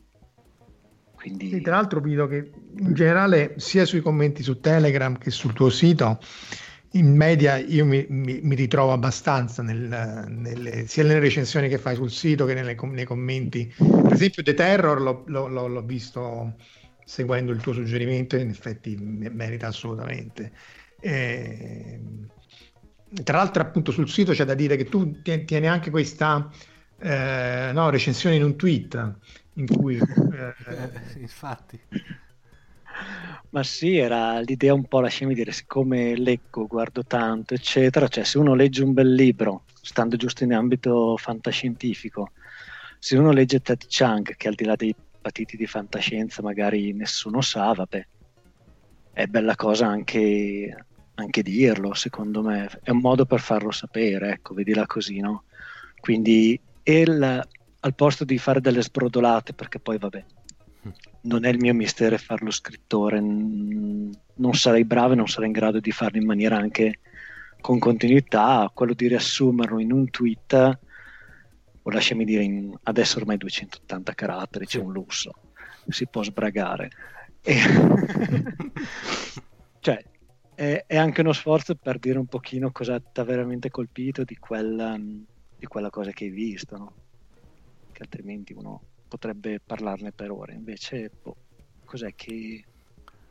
[1.14, 1.48] Quindi...
[1.48, 5.70] Sì, tra l'altro vedo che in generale sia sui commenti su Telegram che sul tuo
[5.70, 6.20] sito
[6.96, 11.94] in media io mi, mi, mi ritrovo abbastanza nel, nelle, sia nelle recensioni che fai
[11.94, 13.72] sul sito che nelle, nei commenti.
[13.76, 16.54] Per esempio, The Terror l'ho, l'ho, l'ho, visto
[17.04, 20.52] seguendo il tuo suggerimento in effetti merita assolutamente.
[21.00, 22.00] E,
[23.22, 26.50] tra l'altro, appunto, sul sito c'è da dire che tu tieni anche questa
[26.98, 29.14] eh, no, recensione in un tweet
[29.54, 29.98] in cui...
[30.36, 31.80] Eh, Infatti.
[33.50, 38.38] Ma sì, era l'idea un po', lasciami dire, siccome leggo, guardo tanto, eccetera, cioè se
[38.38, 42.32] uno legge un bel libro, stando giusto in ambito fantascientifico,
[42.98, 47.40] se uno legge Ted Chang, che al di là dei patiti di fantascienza magari nessuno
[47.40, 48.06] sa, vabbè,
[49.12, 54.54] è bella cosa anche, anche dirlo, secondo me, è un modo per farlo sapere, ecco,
[54.54, 55.44] vedila così, no?
[56.00, 57.48] Quindi il,
[57.80, 60.24] al posto di fare delle sbrodolate, perché poi vabbè,
[61.26, 65.52] non è il mio mestiere fare lo scrittore, non sarei bravo e non sarei in
[65.52, 67.00] grado di farlo in maniera anche
[67.60, 70.78] con continuità, quello di riassumerlo in un tweet,
[71.82, 75.32] o lasciami dire, in, adesso ormai 280 caratteri, c'è un lusso,
[75.88, 76.90] si può sbragare.
[77.42, 77.56] E...
[79.80, 80.04] cioè,
[80.54, 84.36] è, è, anche uno sforzo per dire un pochino cosa ti ha veramente colpito di
[84.36, 86.92] quella, di quella cosa che hai visto, no?
[87.92, 91.36] che altrimenti uno potrebbe parlarne per ore, invece boh,
[91.84, 92.64] cos'è che,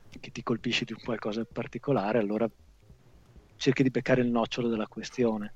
[0.09, 2.49] che ti colpisce di un qualcosa di particolare, allora
[3.57, 5.53] cerchi di beccare il nocciolo della questione.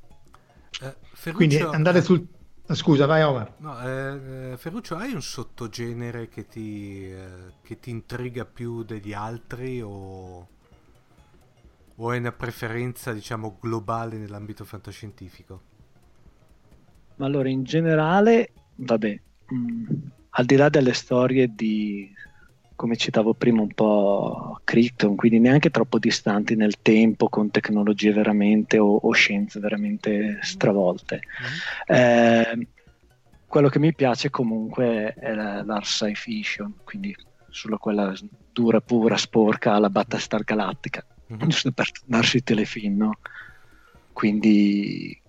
[0.81, 1.33] Eh, Ferruccio...
[1.33, 2.25] Quindi andare sul...
[2.71, 3.55] Scusa, vai Omar.
[3.57, 9.11] No, eh, eh, Ferruccio, hai un sottogenere che ti, eh, che ti intriga più degli
[9.11, 10.47] altri o,
[11.95, 15.61] o hai una preferenza, diciamo, globale nell'ambito fantascientifico?
[17.15, 19.85] Ma allora, in generale, vabbè, mh, mm,
[20.31, 22.11] al di là delle storie di
[22.79, 28.79] come citavo prima, un po' Krypton, quindi neanche troppo distanti nel tempo, con tecnologie veramente
[28.79, 31.19] o, o scienze veramente stravolte.
[31.89, 31.99] Mm-hmm.
[31.99, 32.67] Eh,
[33.45, 37.13] quello che mi piace comunque è la, l'art sci fiction, quindi
[37.49, 38.13] sulla quella
[38.53, 41.49] dura, pura, sporca, la Battlestar Galactica, mm-hmm.
[41.49, 43.17] giusto per tornarsi i telefilm, no?
[44.13, 45.21] Quindi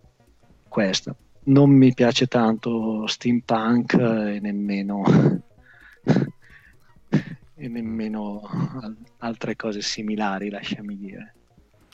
[0.68, 1.16] questo.
[1.42, 5.02] Non mi piace tanto steampunk e nemmeno
[7.60, 8.40] e nemmeno
[9.18, 11.34] altre cose similari, lasciami dire.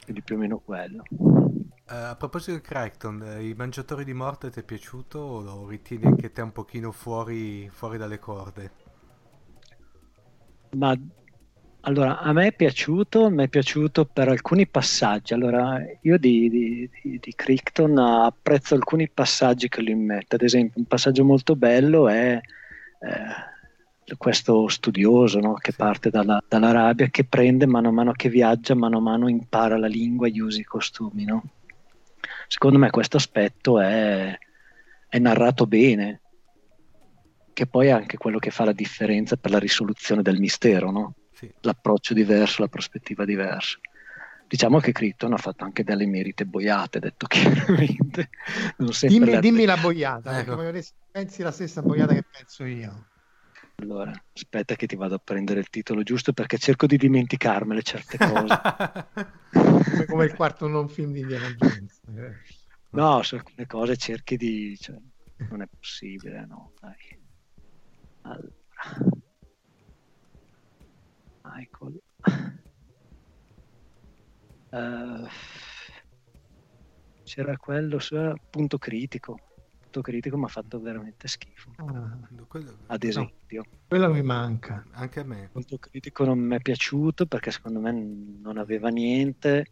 [0.04, 1.02] Quindi più o meno quello.
[1.10, 5.66] Uh, a proposito di Crichton, uh, i mangiatori di morte ti è piaciuto o lo
[5.66, 8.70] ritieni anche te un pochino fuori, fuori dalle corde?
[10.76, 10.96] Ma
[11.86, 15.34] allora, a me è piaciuto, mi è piaciuto per alcuni passaggi.
[15.34, 20.34] Allora, io di, di, di, di Crichton apprezzo alcuni passaggi che lui immette.
[20.34, 22.40] Ad esempio, un passaggio molto bello è
[22.98, 25.54] eh, questo studioso no?
[25.54, 29.78] che parte dalla, dall'Arabia, che prende mano a mano che viaggia, mano a mano impara
[29.78, 31.24] la lingua e usa i costumi.
[31.24, 31.44] No?
[32.48, 34.36] Secondo me questo aspetto è,
[35.06, 36.20] è narrato bene,
[37.52, 41.14] che poi è anche quello che fa la differenza per la risoluzione del mistero, no?
[41.36, 41.52] Sì.
[41.60, 43.78] l'approccio diverso, la prospettiva diversa.
[44.48, 48.30] Diciamo che Crichton ha fatto anche delle merite boiate, detto chiaramente.
[49.02, 49.40] dimmi, la...
[49.40, 50.56] dimmi la boiata, ecco.
[51.10, 53.08] pensi la stessa boiata che penso io.
[53.78, 58.16] Allora, aspetta che ti vado a prendere il titolo giusto perché cerco di dimenticarmele certe
[58.16, 58.60] cose.
[59.52, 62.00] come, come il quarto non film di Indiana Jones.
[62.90, 64.78] No, su alcune cose cerchi di...
[64.80, 64.96] Cioè,
[65.50, 67.18] non è possibile, no, dai.
[68.22, 69.15] Allora.
[71.56, 72.02] Michael.
[74.68, 75.26] Uh,
[77.24, 78.16] c'era quello su
[78.50, 79.36] punto critico
[79.96, 81.70] punto critico mi ha fatto veramente schifo.
[81.76, 84.84] Ah, quello, Ad esempio, no, quello mi manca.
[84.92, 85.42] Anche a me.
[85.42, 89.66] Il punto critico non mi è piaciuto perché secondo me non aveva niente.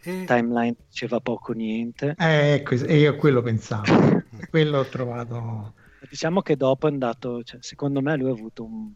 [0.00, 0.24] E...
[0.26, 2.14] Timeline diceva poco niente.
[2.18, 3.84] Eh, ecco, e io quello pensavo.
[4.50, 5.74] quello ho trovato.
[6.08, 8.92] Diciamo che dopo è andato, cioè, secondo me lui ha avuto un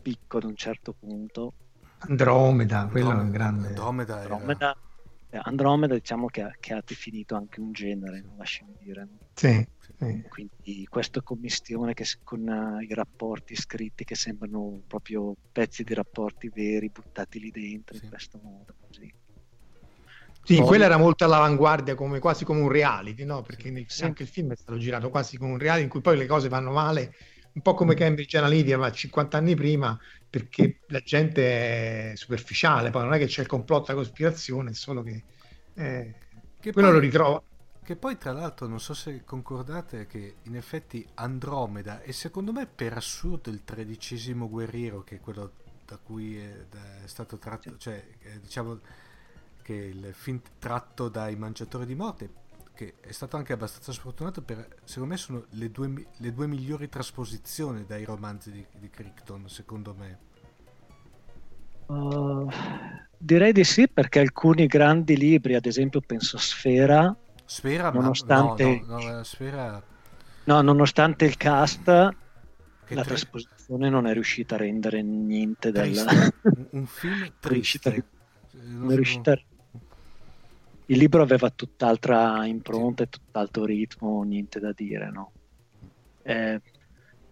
[0.00, 1.52] picco ad un certo punto.
[1.98, 3.68] Andromeda, quello Andromeda, è un grande.
[3.68, 4.76] Andromeda, Andromeda
[5.32, 9.08] era Andromeda diciamo che ha, che ha, definito anche un genere, lasciami dire.
[9.34, 9.64] Sì,
[9.96, 10.24] sì.
[10.28, 16.50] Quindi questa commistione che, con uh, i rapporti scritti che sembrano proprio pezzi di rapporti
[16.52, 18.04] veri buttati lì dentro sì.
[18.04, 18.74] in questo modo.
[18.84, 19.14] Così.
[20.42, 20.66] Sì, Poi...
[20.66, 23.42] quella era molto all'avanguardia, come, quasi come un reality, no?
[23.42, 24.02] Perché nel, sì.
[24.02, 26.48] anche il film è stato girato quasi come un reality in cui poi le cose
[26.48, 27.14] vanno male,
[27.60, 29.98] un po' come Cambridge Analytica, ma 50 anni prima,
[30.30, 35.02] perché la gente è superficiale, poi non è che c'è il complotto, la cospirazione, solo
[35.02, 35.22] che,
[35.74, 36.14] eh,
[36.58, 37.42] che quello poi, lo ritrova.
[37.82, 42.66] Che poi tra l'altro non so se concordate che in effetti Andromeda e secondo me
[42.66, 45.52] per assurdo il tredicesimo guerriero, che è quello
[45.84, 46.66] da cui è,
[47.04, 48.78] è stato tratto, cioè eh, diciamo
[49.60, 52.30] che il film tratto dai mangiatori di morte,
[52.80, 56.88] che è stato anche abbastanza sfortunato, per, secondo me sono le due, le due migliori
[56.88, 60.18] trasposizioni dai romanzi di, di Crichton, secondo me.
[61.84, 62.48] Uh,
[63.18, 67.14] direi di sì, perché alcuni grandi libri, ad esempio penso Sfera,
[67.44, 69.82] Sfera nonostante, no, no, no, Sfera...
[70.44, 72.14] no, nonostante il cast, la
[72.86, 73.02] tre...
[73.02, 76.02] trasposizione non è riuscita a rendere niente del...
[76.70, 78.04] un, film triste.
[78.52, 79.38] non è riuscita a
[80.90, 85.32] il libro aveva tutt'altra impronta e tutt'altro ritmo, niente da dire, no?
[86.22, 86.60] Eh,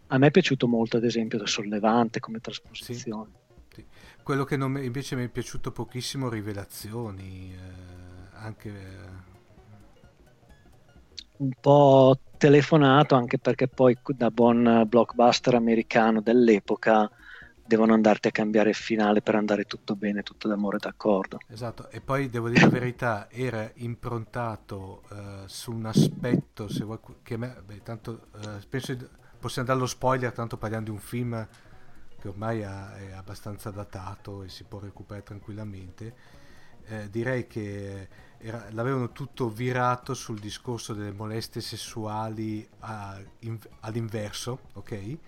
[0.07, 3.31] a me è piaciuto molto, ad esempio, Sollevante come trasposizione.
[3.69, 3.87] Sì, sì.
[4.23, 8.73] Quello che mi, invece mi è piaciuto pochissimo, Rivelazioni, eh, anche...
[11.39, 17.11] un po' telefonato anche perché poi da buon blockbuster americano dell'epoca
[17.69, 21.39] devono andarti a cambiare il finale per andare tutto bene, tutto d'amore d'accordo.
[21.49, 25.17] Esatto, e poi devo dire la verità, era improntato uh,
[25.47, 28.97] su un aspetto, se vuoi, che me, beh, tanto, uh, penso
[29.39, 31.47] possiamo dare lo spoiler, tanto parliamo di un film
[32.19, 36.15] che ormai è abbastanza datato e si può recuperare tranquillamente.
[36.87, 38.09] Eh, direi che
[38.39, 45.19] era, l'avevano tutto virato sul discorso delle molestie sessuali a, in, all'inverso, ok?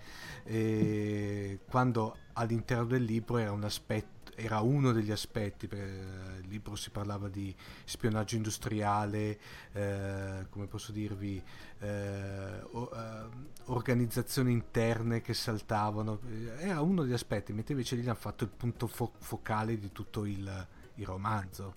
[0.43, 6.89] E quando all'interno del libro era un aspetto era uno degli aspetti, il libro si
[6.89, 7.53] parlava di
[7.83, 9.39] spionaggio industriale,
[9.73, 11.41] eh, come posso dirvi,
[11.79, 13.27] eh, o, eh,
[13.65, 16.19] organizzazioni interne che saltavano,
[16.57, 20.25] era uno degli aspetti, mentre invece lì hanno fatto il punto fo- focale di tutto
[20.25, 21.75] il, il romanzo,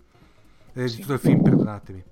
[0.73, 0.97] eh, sì.
[0.97, 2.05] di tutto il film, perdonatemi.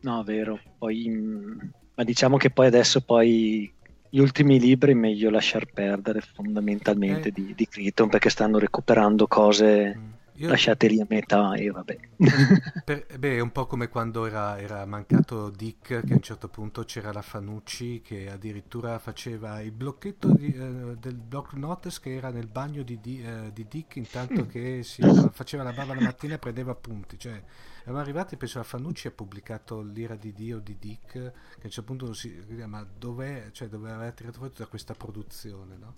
[0.00, 1.60] No, vero, poi, mm,
[1.94, 3.72] ma diciamo che poi adesso poi
[4.08, 7.32] gli ultimi libri è meglio lasciar perdere fondamentalmente eh.
[7.32, 10.12] di, di Crichton perché stanno recuperando cose mm.
[10.38, 10.48] Io...
[10.48, 11.98] lasciate lì a metà e vabbè.
[12.84, 16.48] Per, beh, è un po' come quando era, era, mancato Dick, che a un certo
[16.48, 22.14] punto c'era la Fanucci che addirittura faceva il blocchetto di, eh, del block notes che
[22.14, 26.02] era nel bagno di, di, eh, di Dick intanto che si faceva la bava la
[26.02, 27.16] mattina e prendeva appunti.
[27.18, 27.42] Cioè,
[27.84, 31.70] eravamo arrivati, penso la Fanucci ha pubblicato l'ira di Dio di Dick, che a un
[31.70, 32.34] certo punto si
[32.66, 35.94] ma dov'è, cioè dove aveva tirato fuori tutta questa produzione, no?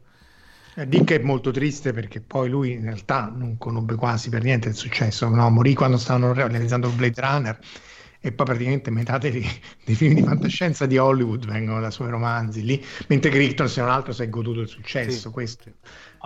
[0.75, 4.69] Eh, Dick è molto triste perché poi lui in realtà non conobbe quasi per niente
[4.69, 5.49] il successo, no?
[5.49, 7.59] morì quando stavano realizzando Blade Runner
[8.21, 9.47] e poi praticamente metà dei,
[9.85, 13.91] dei, film di fantascienza di Hollywood vengono da suoi romanzi lì, mentre Crichton se non
[13.91, 15.31] altro si è goduto il successo, sì.
[15.31, 15.71] questo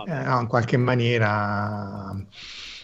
[0.07, 2.13] eh, no, in qualche maniera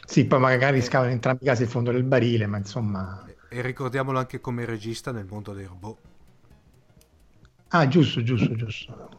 [0.08, 3.26] sì, poi magari scavano in entrambi i casi il fondo del barile, ma insomma...
[3.50, 5.98] E ricordiamolo anche come regista nel mondo dei robot.
[7.68, 9.10] Ah, giusto, giusto, giusto.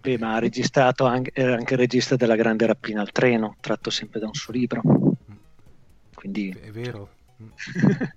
[0.00, 3.90] Beh, ma ha registrato anche, era anche il regista della Grande Rapina al treno, tratto
[3.90, 4.80] sempre da un suo libro.
[6.14, 6.48] Quindi...
[6.48, 7.10] È vero.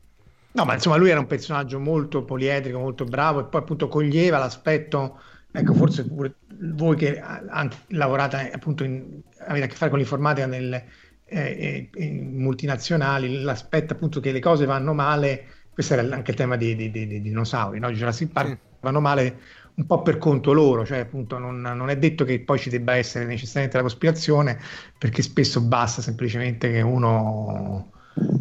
[0.53, 4.37] no, ma insomma lui era un personaggio molto poliedrico, molto bravo e poi appunto coglieva
[4.37, 5.19] l'aspetto,
[5.51, 10.47] ecco forse pure voi che anche lavorate appunto, in, avete a che fare con l'informatica
[10.47, 10.85] nelle
[11.33, 16.55] eh, in multinazionali, l'aspetto appunto che le cose vanno male, questo era anche il tema
[16.55, 17.91] di, di, di, di dinosauri, no?
[17.91, 18.57] Jurassic Park sì.
[18.81, 19.39] vanno male
[19.75, 22.95] un po' per conto loro, cioè appunto non, non, è detto che poi ci debba
[22.95, 24.59] essere necessariamente la cospirazione,
[24.97, 27.89] perché spesso basta semplicemente che uno...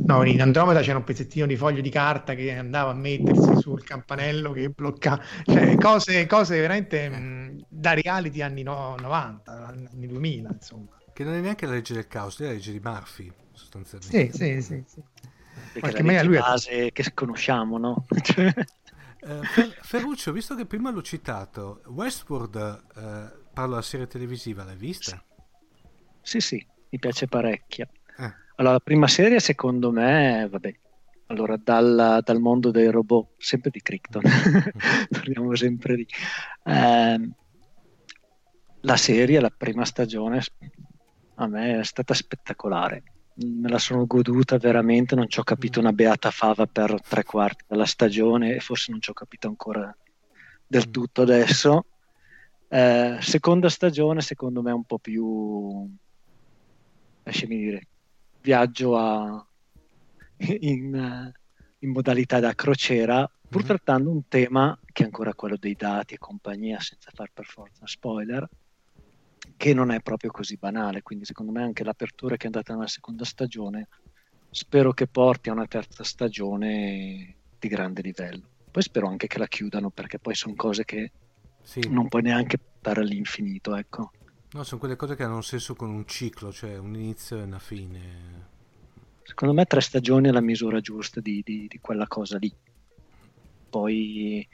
[0.04, 3.82] No, in Andromeda c'era un pezzettino di foglio di carta che andava a mettersi sul
[3.82, 10.50] campanello che bloccava, cioè cose, cose veramente mh, da reality anni no, 90, anni 2000,
[10.52, 11.01] insomma.
[11.22, 14.32] Che non è neanche la legge del caos, è la legge di Murphy, sostanzialmente.
[14.32, 14.84] Sì, sì, sì.
[14.88, 15.80] sì.
[15.80, 16.92] Perché la lui base è...
[16.92, 18.06] che conosciamo, no?
[19.24, 24.74] Eh, Fer- Ferruccio, visto che prima l'ho citato, Westworld, eh, parlo della serie televisiva, l'hai
[24.74, 25.22] vista?
[26.20, 27.88] Sì, sì, mi piace parecchio.
[28.18, 28.34] Eh.
[28.56, 30.74] Allora, la prima serie secondo me, vabbè,
[31.26, 34.22] allora dal, dal mondo dei robot, sempre di Crichton,
[35.08, 36.06] parliamo sempre di...
[36.64, 37.30] Eh,
[38.80, 40.40] la serie, la prima stagione,
[41.44, 43.02] a me è stata spettacolare
[43.34, 47.64] me la sono goduta veramente, non ci ho capito una beata fava per tre quarti
[47.66, 49.94] della stagione e forse non ci ho capito ancora
[50.66, 51.86] del tutto adesso.
[52.68, 55.88] Eh, seconda stagione secondo me è un po' più,
[57.22, 57.86] lasciami dire,
[58.40, 59.46] viaggio a,
[60.60, 61.32] in,
[61.78, 63.66] in, modalità da crociera, pur mm-hmm.
[63.66, 67.86] trattando un tema che è ancora quello dei dati e compagnia, senza far per forza
[67.86, 68.48] spoiler,
[69.62, 72.88] che non è proprio così banale, quindi secondo me anche l'apertura che è andata nella
[72.88, 73.86] seconda stagione
[74.50, 78.42] spero che porti a una terza stagione di grande livello.
[78.68, 81.12] Poi spero anche che la chiudano perché poi sono cose che
[81.62, 81.88] sì.
[81.88, 84.10] non puoi neanche portare all'infinito, ecco.
[84.50, 87.42] No, sono quelle cose che hanno un senso con un ciclo, cioè un inizio e
[87.42, 88.00] una fine.
[89.22, 92.52] Secondo me tre stagioni è la misura giusta di, di, di quella cosa lì.
[93.70, 94.44] Poi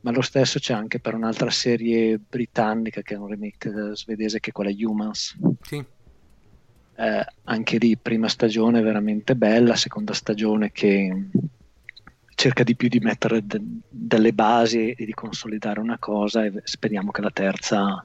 [0.00, 4.50] ma lo stesso c'è anche per un'altra serie britannica che è un remake svedese che
[4.50, 5.36] è quella Humans.
[5.62, 5.84] Sì.
[6.96, 11.28] Eh, anche lì prima stagione veramente bella, seconda stagione che
[12.34, 17.10] cerca di più di mettere de- delle basi e di consolidare una cosa e speriamo
[17.10, 18.04] che la terza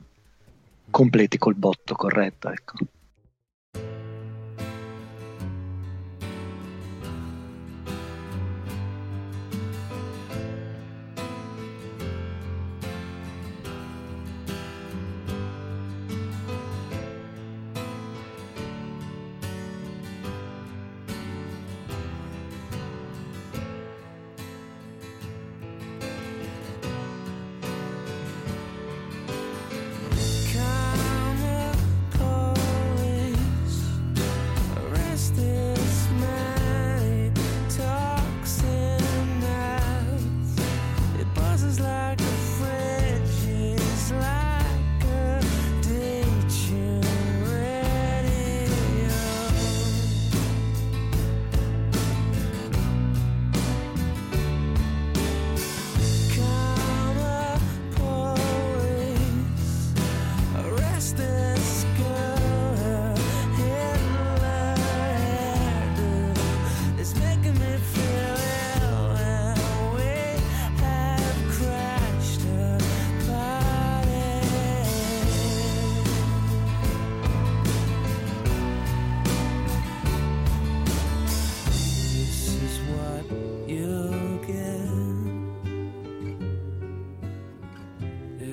[0.90, 2.50] completi col botto corretto.
[2.50, 2.76] Ecco.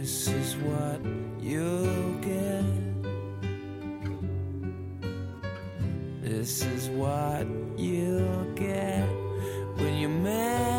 [0.02, 1.00] This is what
[1.40, 2.64] you'll get.
[6.20, 7.46] This is what
[7.78, 9.06] you'll get
[9.76, 10.71] when you're mad.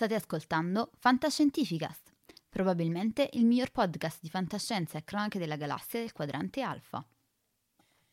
[0.00, 2.14] State ascoltando Fantascientificast,
[2.48, 7.06] probabilmente il miglior podcast di fantascienza e cronache della galassia del quadrante alfa.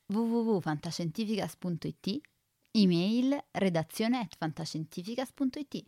[0.08, 2.20] www.fantascientificast.it
[2.72, 5.86] Email redazione at fantascientificast.it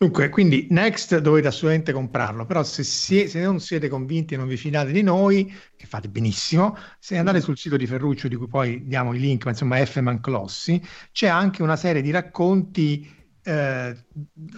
[0.00, 4.46] Dunque, quindi Next dovete assolutamente comprarlo, però se, sie- se non siete convinti e non
[4.46, 8.46] vi fidate di noi, che fate benissimo, se andate sul sito di Ferruccio, di cui
[8.46, 9.98] poi diamo i link, ma insomma F.
[10.00, 10.80] Manclossi,
[11.10, 13.10] c'è anche una serie di racconti
[13.42, 14.04] eh,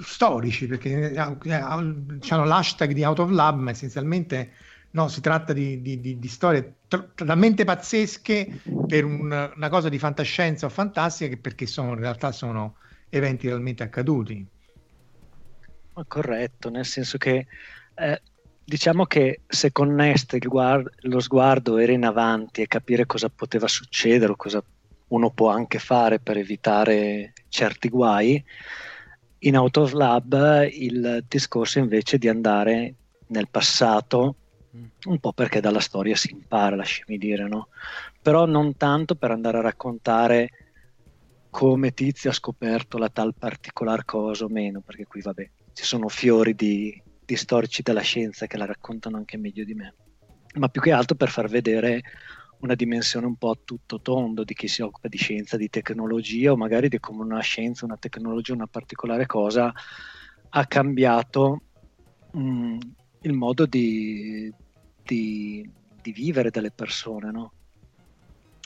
[0.03, 4.53] storici, perché eh, hanno l'hashtag di Out of Lab, ma essenzialmente
[4.91, 8.47] no, si tratta di, di- di- di storie tr- talmente pazzesche
[8.84, 12.76] per un- una cosa di fantascienza o fantastica che perché sono, in realtà sono
[13.09, 14.47] eventi realmente accaduti.
[16.07, 17.47] Corretto, nel senso che
[17.95, 18.23] eh,
[18.65, 23.29] diciamo che se con Nest il guard- lo sguardo era in avanti e capire cosa
[23.29, 24.63] poteva succedere o cosa
[25.09, 28.43] uno può anche fare per evitare certi guai,
[29.39, 32.95] in Out of Lab il discorso invece è di andare
[33.27, 34.37] nel passato,
[35.07, 37.69] un po' perché dalla storia si impara, lasciami dire, no?
[38.23, 40.51] Però non tanto per andare a raccontare
[41.51, 46.09] come Tizio ha scoperto la tal particolar cosa o meno, perché qui vabbè, ci sono
[46.09, 49.95] fiori di, di storici della scienza che la raccontano anche meglio di me,
[50.57, 52.03] ma più che altro per far vedere
[52.61, 56.53] una dimensione un po' a tutto tondo di chi si occupa di scienza, di tecnologia
[56.53, 59.72] o magari di come una scienza, una tecnologia, una particolare cosa
[60.51, 61.62] ha cambiato
[62.33, 62.78] mh,
[63.22, 64.53] il modo di,
[65.03, 65.66] di-
[66.03, 67.53] di vivere delle persone, no?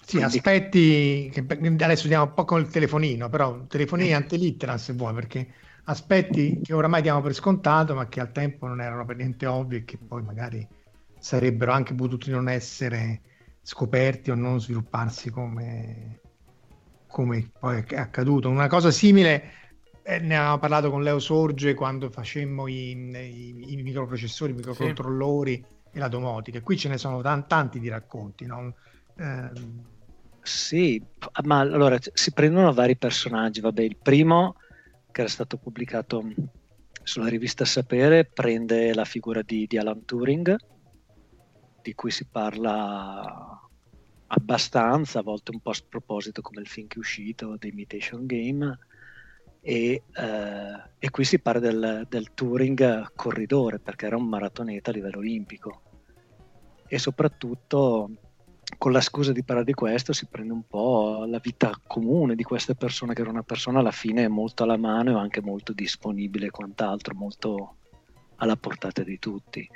[0.05, 1.47] Sì, Quindi- aspetti, che
[1.85, 5.55] adesso diamo un po' con il telefonino, però telefonini antelitteram se vuoi, perché
[5.85, 9.77] aspetti che oramai diamo per scontato, ma che al tempo non erano per niente ovvi
[9.77, 10.69] e che poi magari
[11.17, 13.23] sarebbero anche potuti non essere
[13.61, 16.23] scoperti o non svilupparsi come,
[17.07, 18.49] come poi è accaduto.
[18.51, 19.53] Una cosa simile,
[20.03, 25.67] eh, ne avevamo parlato con Leo Sorge quando facemmo i, i- i microprocessori, i microcontrollori
[25.91, 26.61] e la domotica.
[26.63, 28.75] Qui ce ne sono tan- tanti di racconti, no?
[29.17, 29.87] Ehm,
[30.47, 31.03] Sì,
[31.45, 33.61] ma allora si prendono vari personaggi.
[33.61, 34.57] Vabbè, il primo,
[35.15, 36.25] che era stato pubblicato
[37.05, 40.57] sulla rivista Sapere, prende la figura di, di Alan Turing,
[41.81, 43.61] di cui si parla
[44.27, 48.27] abbastanza, a volte un po' a sproposito, come il film che è uscito, The Imitation
[48.27, 48.79] Game.
[49.61, 54.95] E, eh, e qui si parla del, del Turing corridore, perché era un maratoneta a
[54.95, 55.83] livello olimpico.
[56.89, 58.11] E soprattutto
[58.79, 62.43] con la scusa di parlare di questo si prende un po' la vita comune di
[62.43, 66.47] queste persone, che era una persona alla fine molto alla mano e anche molto disponibile
[66.47, 67.77] e quant'altro, molto
[68.37, 69.69] alla portata di tutti.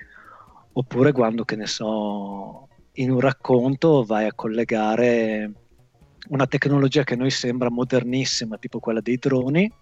[0.72, 5.52] Oppure quando, che ne so, in un racconto vai a collegare
[6.28, 9.72] una tecnologia che a noi sembra modernissima, tipo quella dei droni,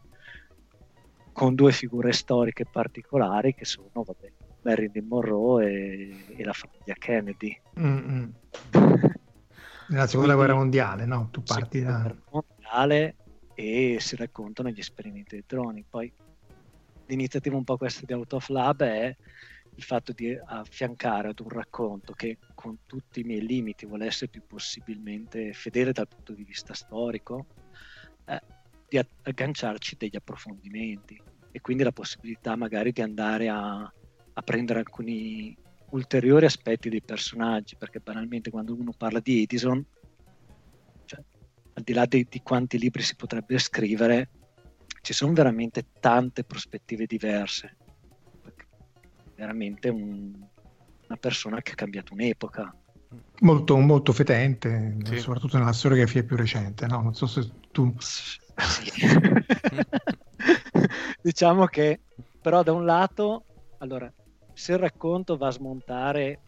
[1.33, 4.33] con due figure storiche particolari che sono, vabbè,
[4.67, 7.61] Marilyn Monroe e, e la famiglia Kennedy.
[7.79, 8.29] mm, mm.
[9.89, 11.29] Nella seconda guerra mondiale, no?
[11.31, 12.03] Tu parti Seconda da...
[12.03, 13.17] guerra mondiale
[13.55, 15.85] e si raccontano gli esperimenti dei droni.
[15.89, 16.13] Poi
[17.07, 19.17] l'iniziativa un po' questa di Out of Lab è
[19.77, 24.31] il fatto di affiancare ad un racconto che con tutti i miei limiti vuole essere
[24.31, 27.47] più possibilmente fedele dal punto di vista storico,
[28.25, 28.41] eh,
[28.89, 31.21] di agganciarci degli approfondimenti
[31.53, 33.93] e quindi la possibilità magari di andare a,
[34.39, 35.57] a prendere alcuni
[35.91, 39.83] ulteriori aspetti dei personaggi, perché banalmente quando uno parla di Edison,
[41.07, 41.21] cioè,
[41.75, 44.31] al di là di, di quanti libri si potrebbe scrivere,
[45.01, 47.79] ci sono veramente tante prospettive diverse.
[49.35, 50.47] Veramente un-
[51.09, 52.75] una persona che ha cambiato un'epoca.
[53.41, 55.19] Molto, molto fetente, Sì.
[55.19, 57.01] soprattutto nella storiografia più recente, no?
[57.03, 57.95] Non so se tu...
[57.99, 58.37] Sì.
[61.23, 62.01] diciamo che
[62.41, 63.45] però da un lato,
[63.79, 64.13] allora,
[64.63, 66.41] se il racconto va a smontare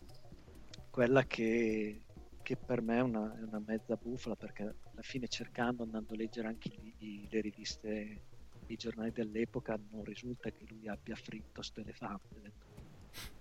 [0.91, 2.05] quella che,
[2.43, 6.17] che per me è una, è una mezza bufala, perché alla fine cercando, andando a
[6.17, 8.23] leggere anche i- i- le riviste,
[8.67, 12.55] i giornali dell'epoca, non risulta che lui abbia fritto sto elefante.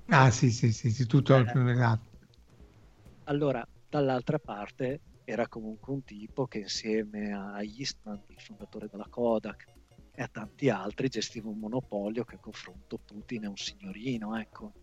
[0.09, 1.43] Ah sì, sì, sì, sì, tutto Eh.
[1.71, 2.09] esatto.
[3.29, 9.67] Allora, dall'altra parte era comunque un tipo che insieme a Eastman, il fondatore della Kodak,
[10.19, 14.73] e a tanti altri gestiva un monopolio che confronto Putin è un signorino, ecco.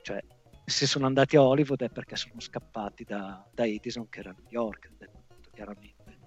[0.00, 0.24] Cioè,
[0.64, 4.34] se sono andati a Hollywood è perché sono scappati da, da Edison che era a
[4.34, 4.90] New York,
[5.52, 6.18] chiaramente.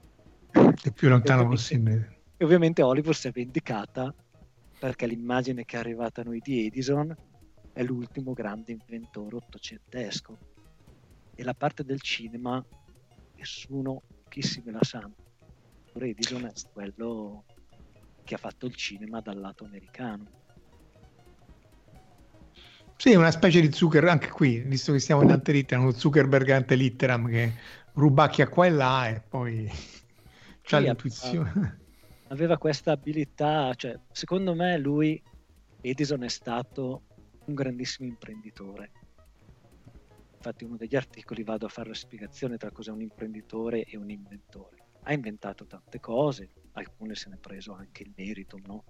[0.83, 2.21] Il più lontano possibile.
[2.37, 4.13] E ovviamente Hollywood si è vendicata
[4.77, 7.15] perché l'immagine che è arrivata a noi di Edison
[7.73, 10.37] è l'ultimo grande inventore ottocentesco.
[11.33, 12.63] E la parte del cinema
[13.37, 15.15] nessuno, pochissimi la sanno.
[15.87, 17.43] Eppure Edison è quello
[18.25, 20.33] che ha fatto il cinema dal lato americano.
[22.97, 27.27] Sì, una specie di Zucker, anche qui, visto che stiamo in antelitteram, uno Zuckerberg antelitteram
[27.29, 27.53] che
[27.93, 29.69] rubacchia qua e là e poi
[30.63, 31.81] c'ha Sì, l'intuizione.
[32.27, 35.21] Aveva questa abilità, cioè, secondo me lui,
[35.81, 37.03] Edison, è stato
[37.45, 38.93] un grandissimo imprenditore.
[40.37, 44.09] Infatti uno degli articoli vado a fare la spiegazione tra cos'è un imprenditore e un
[44.09, 44.83] inventore.
[45.03, 48.83] Ha inventato tante cose, alcune se ne è preso anche il merito, no?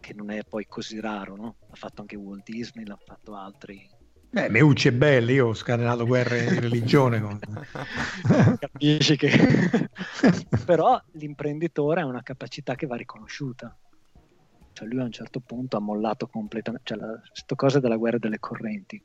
[0.00, 1.56] Che non è poi così raro, no?
[1.68, 3.88] L'ha fatto anche Walt Disney, l'ha fatto altri.
[4.32, 7.20] Eh, Meucci è bello, io ho scatenato guerre di religione.
[7.20, 7.38] Con...
[8.58, 9.30] Capisci che...
[10.64, 13.76] Però l'imprenditore ha una capacità che va riconosciuta.
[14.72, 18.18] Cioè lui a un certo punto ha mollato completamente, cioè la, sto cosa della guerra
[18.18, 19.02] delle correnti.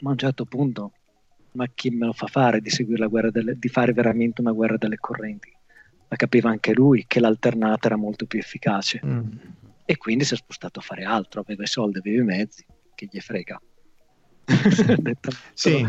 [0.00, 0.92] Ma a un certo punto,
[1.52, 4.52] ma chi me lo fa fare di seguire la guerra delle, di fare veramente una
[4.52, 5.53] guerra delle correnti?
[6.14, 9.00] Ma capiva anche lui che l'alternata era molto più efficace.
[9.04, 9.32] Mm.
[9.84, 13.08] E quindi si è spostato a fare altro, aveva i soldi, aveva i mezzi, che
[13.10, 13.60] gli frega.
[15.54, 15.86] Sì.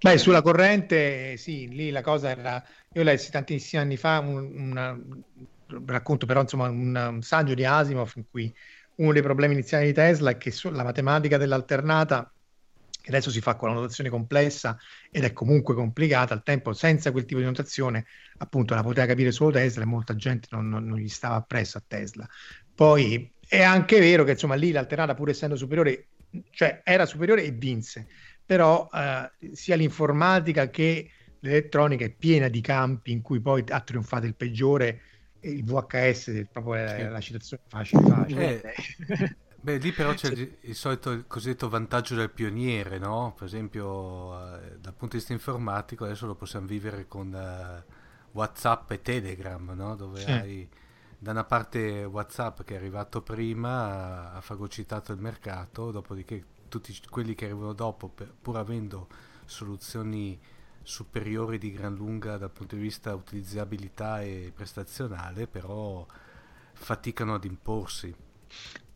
[0.00, 2.64] Beh, sulla corrente, sì, lì la cosa era...
[2.94, 7.64] Io lessi tantissimi anni fa un, una- un racconto, però insomma, un, un saggio di
[7.64, 8.52] Asimov in cui
[8.96, 12.32] uno dei problemi iniziali di Tesla è che la matematica dell'alternata,
[13.08, 14.76] che adesso si fa con la notazione complessa
[15.10, 18.04] ed è comunque complicata, al tempo senza quel tipo di notazione,
[18.38, 21.78] appunto, la poteva capire solo Tesla e molta gente non, non- non gli stava appresso
[21.78, 22.28] a Tesla.
[22.74, 26.08] Poi è anche vero che insomma lì l'alternata, pur essendo superiore,
[26.50, 28.06] cioè era superiore e vinse
[28.48, 34.24] però eh, sia l'informatica che l'elettronica è piena di campi in cui poi ha trionfato
[34.24, 35.02] il peggiore,
[35.40, 38.62] il VHS, proprio la, la citazione facile facile.
[38.62, 43.34] Eh, Beh, lì però c'è il, il solito il cosiddetto vantaggio del pioniere, no?
[43.36, 47.84] Per esempio, eh, dal punto di vista informatico, adesso lo possiamo vivere con eh,
[48.32, 49.96] WhatsApp e Telegram, no?
[49.96, 50.30] Dove Sì.
[50.30, 50.68] hai
[51.18, 57.34] da una parte WhatsApp che è arrivato prima, ha fagocitato il mercato, dopodiché tutti quelli
[57.34, 59.08] che arrivano dopo, per- pur avendo
[59.44, 60.38] soluzioni
[60.82, 66.06] superiori di gran lunga dal punto di vista utilizzabilità e prestazionale, però
[66.74, 68.14] faticano ad imporsi.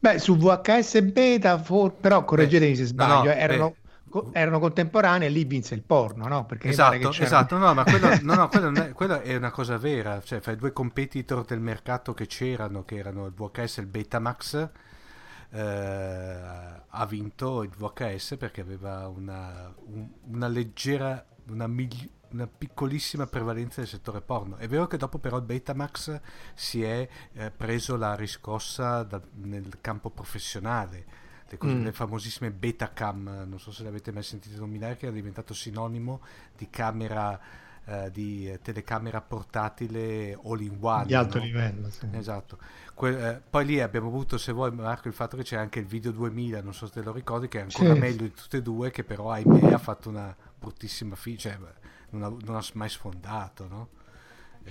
[0.03, 3.75] Beh, su VHS beta, for- però correggetemi se sbaglio, no, erano,
[4.09, 6.45] co- erano contemporanei e lì vinse il porno, no?
[6.45, 10.21] Perché Esatto, esatto, no, ma quello, no, no, quello, è, quello è una cosa vera,
[10.21, 13.87] cioè fra i due competitor del mercato che c'erano, che erano il VHS e il
[13.87, 14.69] Betamax,
[15.51, 16.41] eh,
[16.89, 23.81] ha vinto il VHS perché aveva una, un- una leggera, una, migli- una piccolissima prevalenza
[23.81, 24.57] del settore porno.
[24.57, 26.21] È vero che dopo però il Betamax
[26.55, 31.05] si è eh, preso la riscossa da- nel campo professionale,
[31.49, 31.85] le, cose- Mm.
[31.85, 36.21] le famosissime Betacam, non so se le avete mai sentite nominare, che è diventato sinonimo
[36.57, 37.39] di camera,
[37.85, 41.05] eh, di telecamera portatile all in one.
[41.07, 41.45] di alto no?
[41.45, 41.91] livello.
[41.91, 42.09] sì.
[42.13, 42.59] Esatto.
[42.95, 45.87] Que- eh, poi lì abbiamo avuto, se vuoi Marco, il fatto che c'è anche il
[45.87, 47.99] video 2000, non so se te lo ricordi, che è ancora Sì.
[48.01, 51.59] meglio di tutte e due, che però ahimè ha fatto una bruttissima fine, cioè
[52.13, 53.89] non ha, non ha mai sfondato, no?
[54.65, 54.71] Eh,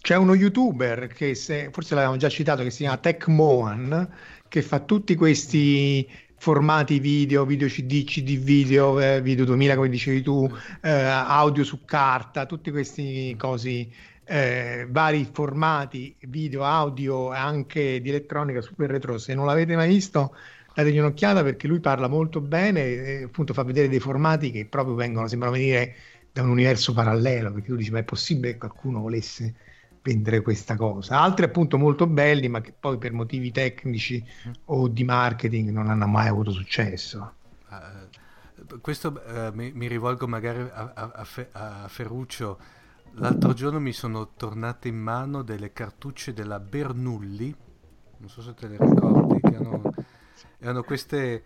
[0.00, 4.12] C'è uno youtuber che se- forse l'avevamo già citato che si chiama Tech Mohan
[4.48, 10.22] che fa tutti questi formati video, video CD, CD video, eh, video 2000 come dicevi
[10.22, 10.50] tu,
[10.82, 13.88] eh, audio su carta, tutti questi cosi,
[14.24, 19.18] eh, vari formati video, audio e anche di elettronica super retro.
[19.18, 20.34] Se non l'avete mai visto,
[20.74, 24.94] dategli un'occhiata perché lui parla molto bene e appunto fa vedere dei formati che proprio
[24.94, 25.94] vengono, sembrano venire
[26.30, 29.54] da un universo parallelo, perché tu dici, ma è possibile che qualcuno volesse
[30.02, 31.20] vendere questa cosa.
[31.20, 34.24] Altri appunto molto belli, ma che poi per motivi tecnici
[34.66, 37.36] o di marketing non hanno mai avuto successo.
[37.70, 38.10] eh,
[38.80, 42.60] questo eh, mi, mi rivolgo magari a, a- a Fe- a Ferruccio.
[43.16, 47.54] L'altro giorno mi sono tornate in mano delle cartucce della Bernoulli,
[48.18, 49.91] non so se te le ricordi, che erano,
[50.62, 51.44] erano queste,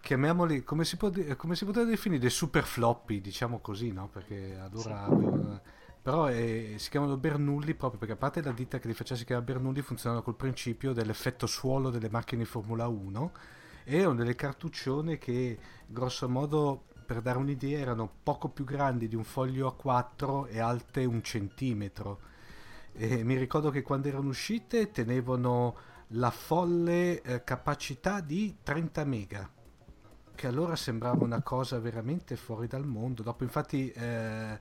[0.00, 4.08] chiamiamoli, come si, può, di- come si poteva definire, super floppy, diciamo così, no?
[4.08, 5.60] Perché allora avevano-
[6.02, 9.26] Però eh, si chiamano Bernoulli proprio perché a parte la ditta che li faceva si
[9.26, 13.32] chiama Bernoulli funzionano col principio dell'effetto suolo delle macchine di Formula 1
[13.84, 19.16] e erano delle cartuccione che grosso modo per dare un'idea erano poco più grandi di
[19.16, 22.20] un foglio A4 e alte un centimetro.
[22.92, 25.76] E mi ricordo che quando erano uscite tenevano
[26.12, 29.50] la folle eh, capacità di 30 mega
[30.34, 34.58] che allora sembrava una cosa veramente fuori dal mondo dopo infatti eh,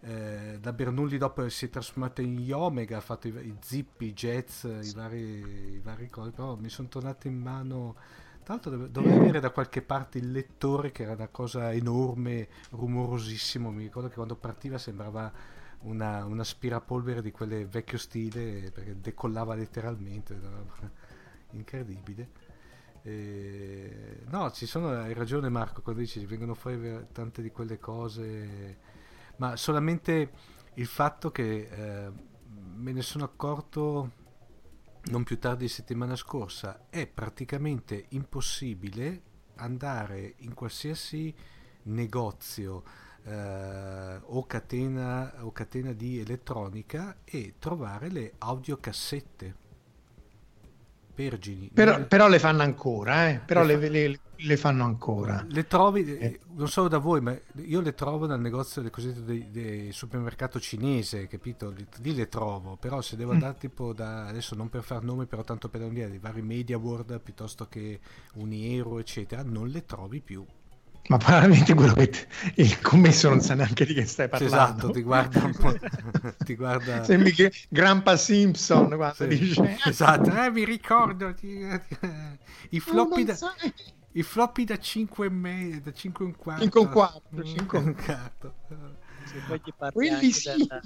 [0.00, 4.12] eh, da Bernoulli dopo si è trasformato in Omega ha fatto i, i zippi, i
[4.12, 7.96] jazz i vari, i vari cose però mi sono tornate in mano
[8.42, 12.48] tra l'altro dove- dovevo avere da qualche parte il lettore che era una cosa enorme,
[12.70, 13.70] rumorosissimo.
[13.70, 15.32] Mi ricordo che quando partiva sembrava
[15.82, 20.34] una, un aspirapolvere di quelle vecchio stile perché decollava letteralmente.
[20.34, 21.08] una
[21.52, 22.48] Incredibile.
[23.02, 28.78] Eh, no, ci sono, hai ragione Marco quando dici vengono fuori tante di quelle cose,
[29.36, 30.30] ma solamente
[30.74, 32.12] il fatto che eh,
[32.74, 34.18] me ne sono accorto
[35.04, 39.22] non più tardi di settimana scorsa, è praticamente impossibile
[39.56, 41.34] andare in qualsiasi
[41.84, 42.82] negozio
[43.24, 49.56] eh, o, catena, o catena di elettronica e trovare le audiocassette.
[51.14, 51.70] Vergini.
[51.72, 53.40] Però, però le fanno ancora, eh?
[53.40, 55.44] però Le le, le- le fanno ancora.
[55.48, 59.22] le trovi, eh, non solo da voi, ma io le trovo nel negozio del cosiddetto
[59.22, 61.70] dei, dei supermercato cinese, capito?
[61.98, 63.32] Lì, le trovo, però se devo Mm.
[63.32, 66.78] andare tipo da, adesso non per far nome, però tanto per dire, dei vari Media
[66.78, 68.00] World piuttosto che
[68.34, 70.44] Uniero, eccetera, non le trovi più.
[71.08, 72.26] Ma probabilmente quello che t-
[72.56, 74.54] il commesso non sa neanche di che stai parlando.
[74.54, 75.74] Esatto, ti guarda un po',
[76.44, 77.02] ti guarda...
[77.04, 81.66] Sembri che Grandpa Simpson quando Sì, dice esatto, eh, mi ricordo ti-
[82.70, 83.36] i floppy da,
[84.12, 86.62] i floppy da 5 e me, da 5 e un quarto.
[86.62, 88.54] Cinque e un quarto, Mm, cinque e un quarto.
[89.24, 90.50] Se poi ti parli Quelli sì.
[90.56, 90.80] del,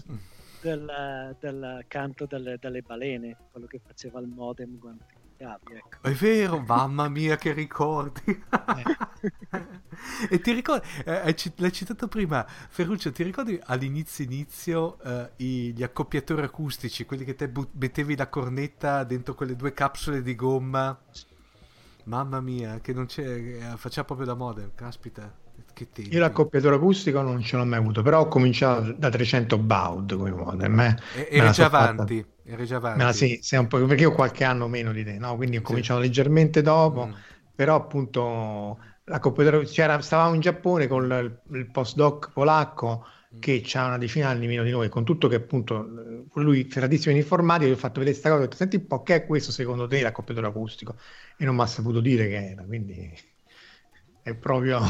[0.60, 5.98] del- del canto delle, delle balene, quello che faceva il modem quando ti collegavi, ecco.
[6.00, 8.22] È vero, mamma mia che ricordi.
[10.30, 16.42] e ti ricordi, eh, l'hai citato prima, Ferruccio, ti ricordi all'inizio inizio eh, gli accoppiatori
[16.42, 20.98] acustici, quelli che te but- mettevi la cornetta dentro quelle due capsule di gomma?
[22.04, 25.32] Mamma mia, che non c'è, eh, faceva proprio da moda, caspita,
[25.74, 26.14] che tempi.
[26.14, 30.30] Io l'accoppiatore acustico non ce l'ho mai avuto, però ho cominciato da 300 baud come
[30.30, 30.80] modem.
[30.80, 30.96] eh.
[31.10, 32.98] E- Eri già fatta- avanti, eri già avanti.
[32.98, 35.36] Me la sì, sei un po', perché io ho qualche anno meno di te, no?
[35.36, 35.64] Quindi ho Sì.
[35.66, 37.12] cominciato leggermente dopo, Mm.
[37.54, 43.06] però appunto l'accoppiatore, c'era, stavamo in Giappone con il, il postdoc polacco
[43.38, 47.12] che ha una decina di anni meno di noi, con tutto che appunto lui ferratissimo
[47.12, 49.26] in informatica, gli ho fatto vedere questa cosa, ho detto senti un po' che è
[49.26, 50.96] questo secondo te l'accoppiatore acustico
[51.36, 53.12] e non mi ha saputo dire che era, quindi
[54.24, 54.80] è proprio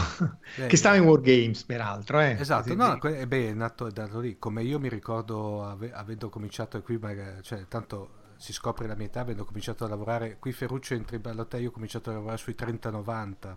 [0.57, 2.33] Eh, che stava in Wargames peraltro eh.
[2.37, 5.93] Esatto, no, que- eh, beh, è nato, è nato lì, come io mi ricordo ave-
[5.93, 10.39] avendo cominciato qui, ma- cioè tanto si scopre la mia età, avendo cominciato a lavorare,
[10.39, 13.57] qui Ferruccio entri in ballotta, io ho cominciato a lavorare sui 30-90,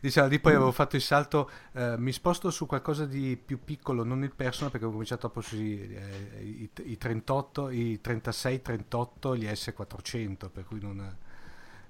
[0.00, 4.04] diciamo, lì poi avevo fatto il salto, eh, mi sposto su qualcosa di più piccolo,
[4.04, 9.46] non il personal, perché ho cominciato dopo sui eh, i, i 38, i 36-38, gli
[9.46, 11.16] S400, per cui non...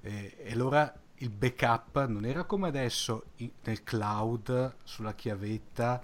[0.01, 6.03] E, e allora il backup non era come adesso i- nel cloud, sulla chiavetta,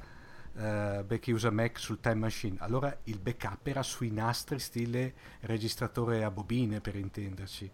[0.56, 2.56] eh, beh, chi usa Mac sul Time Machine.
[2.60, 7.70] Allora il backup era sui nastri stile registratore a bobine, per intenderci.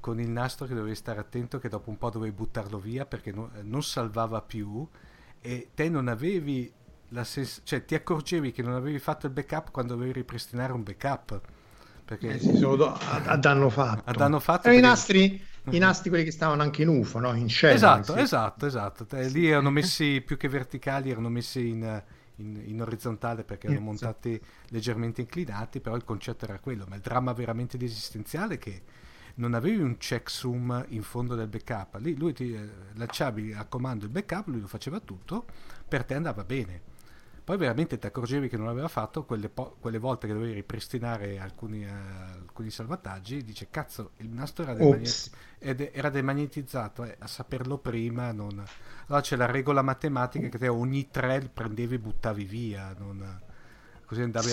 [0.00, 3.32] Con il nastro che dovevi stare attento che dopo un po' dovevi buttarlo via perché
[3.32, 4.86] no- eh, non salvava più
[5.40, 6.72] e te non avevi
[7.10, 10.82] la sens- cioè ti accorgevi che non avevi fatto il backup quando dovevi ripristinare un
[10.82, 11.40] backup.
[12.04, 14.02] Perché Eh sì, solo do- a, a danno fatto.
[14.08, 17.18] A danno fatto Erano i perché- nastri, i nastri quelli che stavano anche in UFO,
[17.18, 17.34] no?
[17.34, 17.74] In scena.
[17.74, 18.20] Esatto, sì.
[18.20, 19.06] esatto, esatto.
[19.28, 22.02] Lì erano messi più che verticali, erano messi in,
[22.36, 24.04] in- in orizzontale perché erano Eh, sì.
[24.04, 26.84] montati leggermente inclinati, però il concetto era quello.
[26.88, 28.82] Ma il dramma veramente di esistenziale è che
[29.36, 31.96] non avevi un checksum in fondo del backup.
[32.00, 35.44] Lì lui ti eh, lanciavi a comando il backup, lui lo faceva tutto,
[35.88, 36.94] per te andava bene.
[37.46, 41.38] Poi veramente ti accorgevi che non l'aveva fatto quelle, po- quelle volte che dovevi ripristinare
[41.38, 45.30] alcuni, eh, alcuni salvataggi, dice cazzo il nastro era, demagneti-
[45.60, 48.64] ed era demagnetizzato, eh, a saperlo prima non...
[49.06, 53.40] Allora c'è la regola matematica che te ogni tre prendevi e buttavi via, non...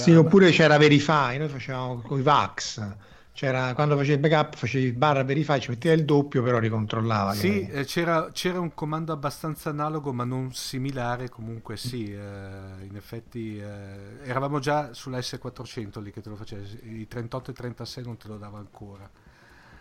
[0.04, 0.20] Sì, a...
[0.20, 2.96] oppure c'era Verify, noi facevamo con i VAX.
[3.36, 7.32] C'era, quando facevi il backup facevi barra Verify, ci metteva il doppio, però ricontrollava.
[7.32, 12.86] che- Sì, eh, c'era, c'era un comando abbastanza analogo ma non similare, comunque sì, eh,
[12.86, 17.54] in effetti eh, eravamo già sulla S400 lì che te lo facevi, i 38 e
[17.56, 19.10] 36 non te lo dava ancora.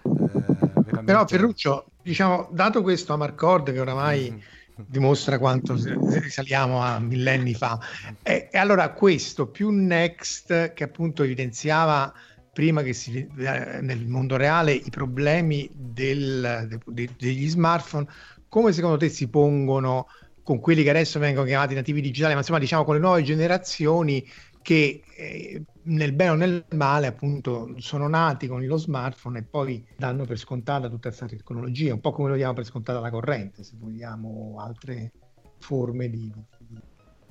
[0.03, 4.41] Eh, veramente- Però Ferruccio, diciamo, dato questo Amarcord che oramai Mhm.
[4.87, 7.79] dimostra quanto risaliamo a millenni fa,
[8.23, 12.13] e, e allora questo più Next che appunto evidenziava
[12.53, 18.07] prima che si, eh, nel mondo reale i problemi del- de- de- degli smartphone,
[18.49, 20.07] come secondo te si pongono
[20.43, 24.25] con quelli che adesso vengono chiamati nativi digitali, ma insomma diciamo con le nuove generazioni
[24.61, 29.85] che eh, nel bene o nel male appunto sono nati con lo smartphone e poi
[29.97, 33.65] danno per scontata tutta questa tecnologia, un po' come lo diamo per scontata la corrente,
[33.65, 35.13] se vogliamo altre
[35.59, 36.79] forme di, di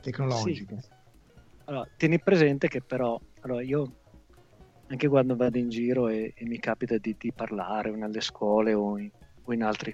[0.01, 0.77] tecnologiche.
[1.65, 3.91] Allora, tieni presente che però, allora io
[4.91, 8.97] anche quando vado in giro e, e mi capita di, di parlare nelle scuole o
[8.99, 9.09] in,
[9.43, 9.93] o in altri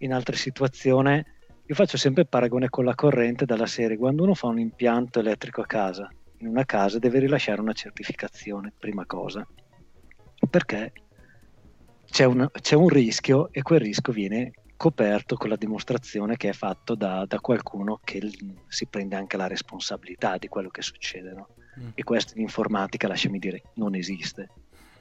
[0.00, 1.22] in altre situazioni,
[1.68, 3.96] io faccio sempre il paragone con la corrente dalla serie.
[3.96, 6.08] Quando uno fa un impianto elettrico a casa,
[6.40, 9.42] in una casa deve rilasciare una certificazione, prima cosa,
[10.50, 10.92] perché
[12.04, 16.52] c'è, una- c'è un rischio e quel rischio viene coperto con la dimostrazione che è
[16.52, 18.20] fatto da, da qualcuno che
[18.68, 21.32] si prende anche la responsabilità di quello che succede.
[21.32, 21.48] no?
[21.78, 21.88] Mm.
[21.94, 24.48] E questo in informatica, lasciami dire, non esiste.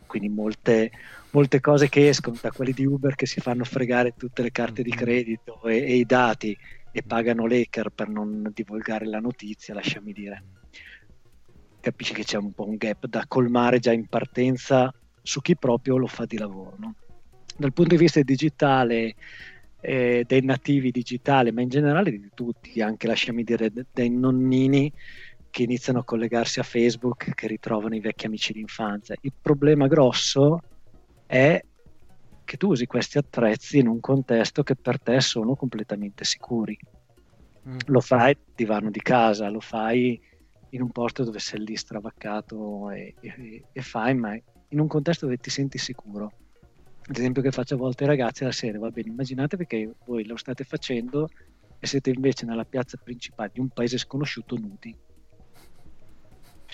[0.05, 0.91] Quindi molte,
[1.32, 4.84] molte cose che escono da quelli di Uber che si fanno fregare tutte le carte
[4.84, 6.57] di credito e, e i dati
[6.91, 10.43] e pagano l'hacker per non divulgare la notizia, lasciami dire.
[11.82, 15.97] Capisci che c'è un po' un gap da colmare già in partenza su chi proprio
[15.97, 16.76] lo fa di lavoro.
[16.80, 16.95] no?
[17.57, 19.15] Dal punto di vista digitale,
[19.82, 24.91] eh, dei nativi digitali, ma in generale di tutti, anche lasciami dire de- dei nonnini
[25.56, 29.16] che iniziano a collegarsi a Facebook, che ritrovano i vecchi amici d'infanzia.
[29.22, 30.60] Il problema grosso
[31.26, 31.64] è
[32.43, 36.78] che tu usi questi attrezzi in un contesto che per te sono completamente sicuri.
[37.70, 37.78] Mm.
[37.86, 40.20] Lo fai al divano di casa, lo fai
[40.72, 44.38] in un posto dove sei lì stravaccato e, e, e fai, ma
[44.68, 46.34] in un contesto dove ti senti sicuro.
[47.08, 50.26] Ad esempio che faccio a volte ai ragazzi la sera, va bene, immaginatevi che voi
[50.26, 51.30] lo state facendo
[51.80, 55.05] e siete invece nella piazza principale di un paese sconosciuto nudi.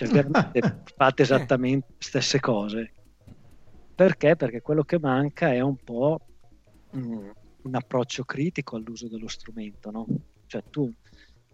[0.06, 2.92] Cioè veramente fate esattamente le stesse cose.
[3.94, 4.36] Perché?
[4.36, 6.20] Perché quello che manca è un po'
[6.96, 7.30] mm,
[7.62, 10.06] un approccio critico all'uso dello strumento, no?
[10.46, 10.92] Cioè tu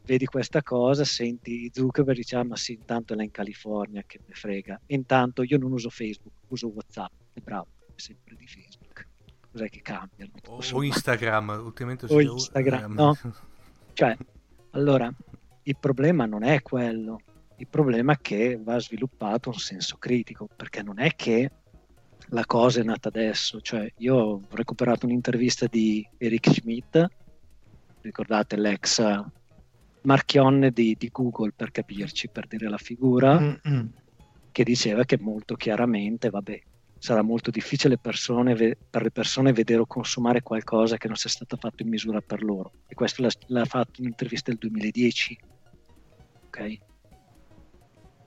[0.05, 4.21] vedi questa cosa, senti Zuckerberg dice ah, ma sì, intanto è là in California che
[4.27, 4.81] mi frega.
[4.87, 7.13] Intanto io non uso Facebook, uso WhatsApp.
[7.35, 9.07] E bravo, è sempre di Facebook.
[9.51, 10.27] Cos'è che cambia?
[10.47, 13.19] O, Instagram, ultimamente O si- Instagram, eh, no?
[13.93, 14.17] Cioè,
[14.71, 15.13] allora,
[15.65, 17.21] il problema non è quello,
[17.59, 21.51] il problema è che va sviluppato un senso critico, perché non è che
[22.31, 27.07] la cosa è nata adesso, cioè io ho recuperato un'intervista di Eric Schmidt
[28.01, 29.03] ricordate l'ex
[30.03, 33.87] Marchionne di, di Google per capirci, per dire la figura, Mm, mm.
[34.53, 36.61] che diceva che molto chiaramente, vabbè,
[36.99, 41.57] sarà molto difficile persone per le persone vedere o consumare qualcosa che non sia stato
[41.57, 42.73] fatto in misura per loro.
[42.87, 45.39] E questo l'ha, l'ha fatto in un'intervista del 2010.
[46.47, 46.79] Ok?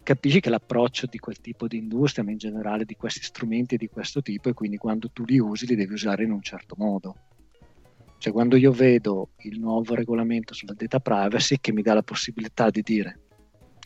[0.03, 3.87] Capisci che l'approccio di quel tipo di industria, ma in generale di questi strumenti di
[3.87, 7.15] questo tipo, e quindi quando tu li usi li devi usare in un certo modo.
[8.17, 12.69] Cioè, quando io vedo il nuovo regolamento sulla data privacy che mi dà la possibilità
[12.69, 13.19] di dire,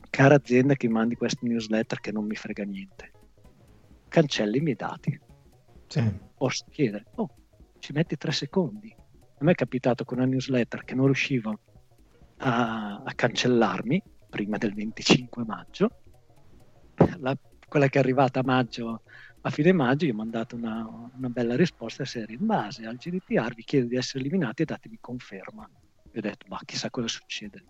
[0.10, 3.12] cara azienda che mandi questa newsletter che non mi frega niente,
[4.10, 5.20] cancelli i miei dati.
[5.88, 6.04] Sì.
[6.36, 7.30] Posso chiedere, oh,
[7.80, 8.94] ci metti tre secondi.
[9.38, 11.60] A me è capitato con una newsletter che non riuscivo
[12.38, 15.90] a, a cancellarmi prima del 25 maggio.
[17.20, 17.36] La-
[17.68, 19.04] quella che è arrivata a maggio,
[19.42, 20.86] a fine maggio, io ho mandato una,
[21.16, 24.66] una bella risposta a serie in base al GDPR, vi chiedo di essere eliminati e
[24.66, 25.70] datemi conferma.
[26.12, 27.66] E ho detto, ma chissà cosa succede.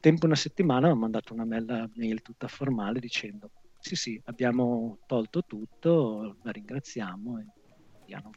[0.00, 5.42] Tempo una settimana ho mandato una bella mail tutta formale dicendo, sì sì, abbiamo tolto
[5.44, 7.46] tutto, la ringraziamo e.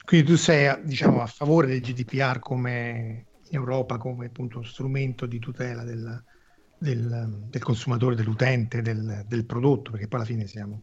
[0.05, 5.83] Quindi tu sei diciamo, a favore del GDPR come Europa, come appunto strumento di tutela
[5.83, 6.23] del,
[6.83, 10.81] del- del consumatore, dell'utente, del, del prodotto, perché poi alla fine siamo...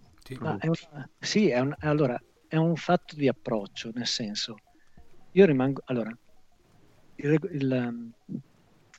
[0.59, 0.75] È un-
[1.19, 4.55] sì, è un, allora, è un fatto di approccio, nel senso,
[5.33, 6.11] io rimango, allora,
[7.17, 8.13] il il, um,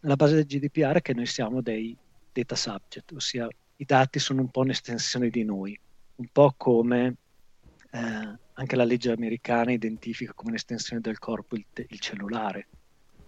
[0.04, 1.98] la base del GDPR è che noi siamo dei
[2.32, 5.80] data subject, ossia i dati sono un po' un'estensione di noi,
[6.16, 7.16] un po' come
[7.92, 12.70] eh, anche la legge americana identifica come un'estensione del corpo il, te- il cellulare,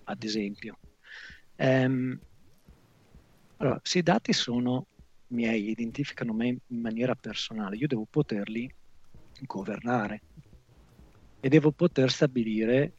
[0.03, 0.79] ad esempio.
[1.55, 2.19] Ehm,
[3.63, 4.87] allora, se i dati sono
[5.27, 8.69] miei, identificano me in maniera personale, io devo poterli
[9.45, 10.23] governare
[11.39, 12.95] e devo poter stabilire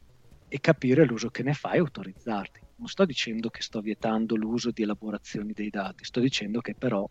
[0.47, 2.61] e capire l'uso che ne fai e autorizzarti.
[2.75, 7.07] Non sto dicendo che sto vietando l'uso di elaborazioni dei dati, sto dicendo che però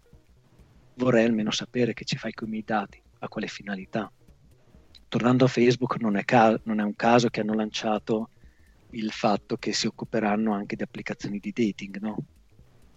[0.94, 4.12] vorrei almeno sapere che ci fai con i miei dati, a quale finalità.
[5.08, 8.30] Tornando a Facebook, non è, ca- non è un caso che hanno lanciato
[8.90, 12.16] il fatto che si occuperanno anche di applicazioni di dating, no?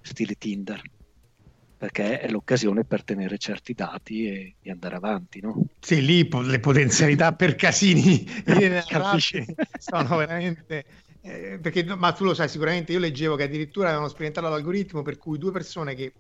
[0.08, 0.82] Stile Tinder,
[1.78, 5.66] perché è l'occasione per tenere certi dati e, e andare avanti, no?
[5.80, 8.26] Sì, lì po- le potenzialità per casini
[9.78, 10.86] sono veramente...
[11.22, 15.18] eh, perché, ma tu lo sai sicuramente, io leggevo che addirittura avevano sperimentato l'algoritmo per
[15.18, 16.16] cui due persone che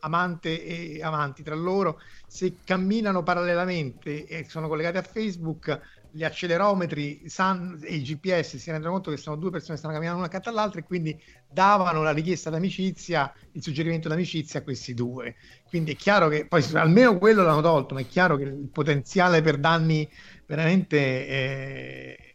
[0.00, 5.78] amante e amanti tra loro, se camminano parallelamente e sono collegate a Facebook,
[6.12, 9.94] gli accelerometri sanno, e il GPS si rendono conto che sono due persone che stanno
[9.94, 14.94] camminando una accanto all'altra e quindi davano la richiesta d'amicizia, il suggerimento d'amicizia a questi
[14.94, 15.36] due.
[15.68, 19.40] Quindi è chiaro che poi almeno quello l'hanno tolto, ma è chiaro che il potenziale
[19.40, 20.08] per danni
[20.46, 22.34] veramente eh,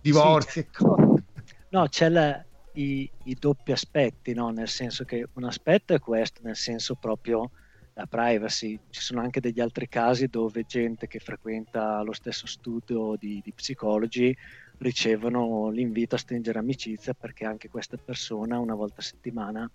[0.00, 0.58] divorzi.
[0.58, 1.24] e cose.
[1.70, 2.42] No, c'è la-
[2.72, 4.50] i, i doppi aspetti, no?
[4.50, 7.50] Nel senso che un aspetto è questo, nel senso proprio
[7.98, 8.78] la privacy.
[8.88, 13.52] Ci sono anche degli altri casi dove gente che frequenta lo stesso studio di, di
[13.52, 14.34] psicologi
[14.78, 19.68] ricevono l'invito a stringere amicizia perché anche questa persona una volta a settimana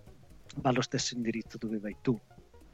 [0.56, 2.18] va allo stesso indirizzo dove vai tu.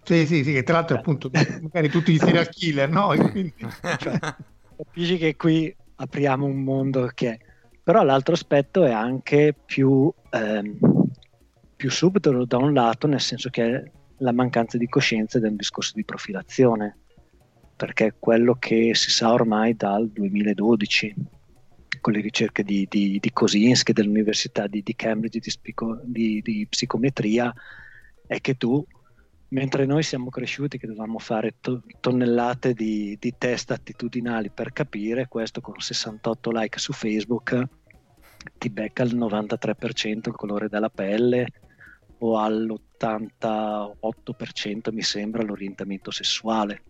[0.04, 1.32] Sì, sì, sì, che tra l'altro appunto
[1.62, 3.08] magari tutti i serial killer, no?
[3.32, 4.20] Quindi- Cioè,
[4.76, 7.40] capisci che qui apriamo un mondo che
[7.84, 10.78] però l'altro aspetto è anche più, ehm,
[11.76, 16.04] più subdolo da un lato nel senso che la mancanza di coscienza un discorso di
[16.04, 16.98] profilazione
[17.76, 21.16] perché è quello che si sa ormai dal 2012
[22.02, 27.54] con le ricerche di, di, di Kosinski dell'università di, di Cambridge di, spico- di- psicometria
[28.28, 28.86] è che tu
[29.50, 35.28] mentre noi siamo cresciuti che dovevamo fare to- tonnellate di, di test attitudinali per capire,
[35.28, 37.68] questo con 68 like su Facebook
[38.58, 41.48] ti becca al 93% il colore della pelle
[42.20, 46.84] o all'88% mi sembra l'orientamento sessuale.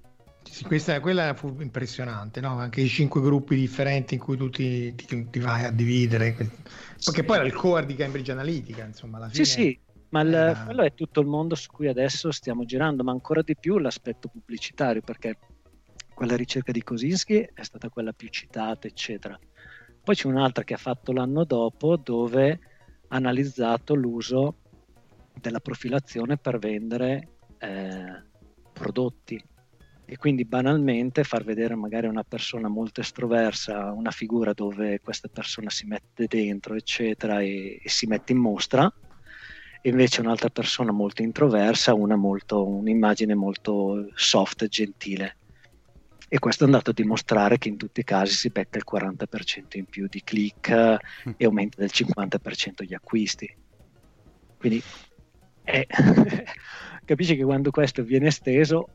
[0.43, 2.57] Sì, questa, quella fu impressionante, no?
[2.57, 6.35] Anche i cinque gruppi differenti in cui tu ti, ti- ti vai a dividere,
[7.03, 9.45] perché poi era il core di Cambridge Analytica, insomma, alla Sì, fine.
[9.45, 13.11] sì, ma il- era- quello è tutto il mondo su cui adesso stiamo girando, ma
[13.11, 15.37] ancora di più l'aspetto pubblicitario, perché
[16.13, 19.37] quella ricerca di Kosinski è stata quella più citata, eccetera.
[20.03, 22.59] Poi c'è un'altra che ha fatto l'anno dopo dove
[23.07, 24.55] ha analizzato l'uso
[25.39, 27.27] della profilazione per vendere
[27.57, 28.23] eh,
[28.73, 29.41] prodotti
[30.05, 35.69] e quindi banalmente far vedere magari una persona molto estroversa, una figura dove questa persona
[35.69, 38.91] si mette dentro, eccetera, e, e si mette in mostra,
[39.81, 45.37] e invece un'altra persona molto introversa, una molto, un'immagine molto soft e gentile.
[46.27, 49.77] E questo è andato a dimostrare che in tutti i casi si becca il 40%
[49.77, 50.71] in più di click
[51.27, 51.31] Mm.
[51.37, 53.47] e aumenta del 50% gli acquisti.
[54.57, 54.81] Quindi
[55.69, 55.87] è-
[57.05, 58.89] capisci che quando questo viene esteso,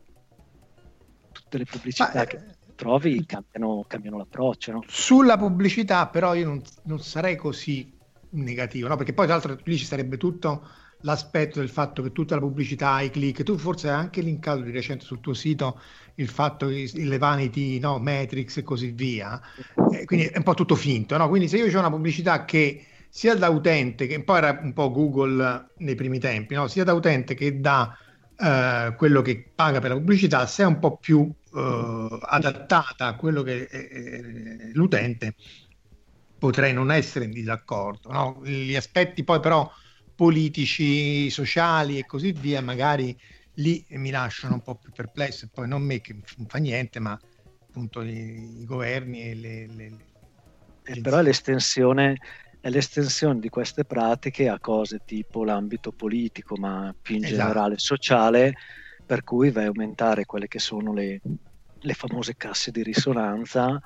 [1.32, 4.72] tutte le pubblicità Ma, che eh, trovi cambiano, cambiano l'approccio.
[4.72, 4.84] No?
[4.86, 7.92] Sulla pubblicità, però, io non, non sarei così
[8.30, 8.96] negativo, no?
[8.96, 10.68] Perché poi, tra l'altro, lì ci sarebbe tutto
[11.00, 14.70] l'aspetto del fatto che tutta la pubblicità, i click, tu forse hai anche linkato di
[14.70, 15.78] recente sul tuo sito
[16.16, 19.40] il fatto che le vanity, no, Matrix e così via,
[19.92, 21.28] Eh, quindi è un po' tutto finto, no?
[21.28, 24.90] Quindi se io ho una pubblicità che sia da utente, che poi era un po'
[24.90, 26.66] Google nei primi tempi, no?
[26.68, 27.96] Sia da utente che da
[28.36, 33.16] eh, quello che paga per la pubblicità, se è un po' più eh, adattata a
[33.16, 35.34] quello che è l'utente,
[36.38, 38.10] potrei non essere in disaccordo.
[38.10, 38.40] no?
[38.44, 39.70] Gli aspetti poi però
[40.14, 43.16] politici, sociali e così via, magari
[43.54, 46.98] lì mi lasciano un po' più perplesso, e poi non me che non fa niente,
[47.00, 47.18] ma
[47.68, 49.66] appunto i, i governi e le...
[49.68, 50.06] le- le-
[50.86, 52.18] Eh, però l'estensione,
[52.64, 57.36] è l'estensione di queste pratiche a cose tipo l'ambito politico, ma più in Esatto.
[57.42, 58.54] generale sociale,
[59.04, 61.20] per cui vai a aumentare quelle che sono le,
[61.78, 63.78] le famose casse di risonanza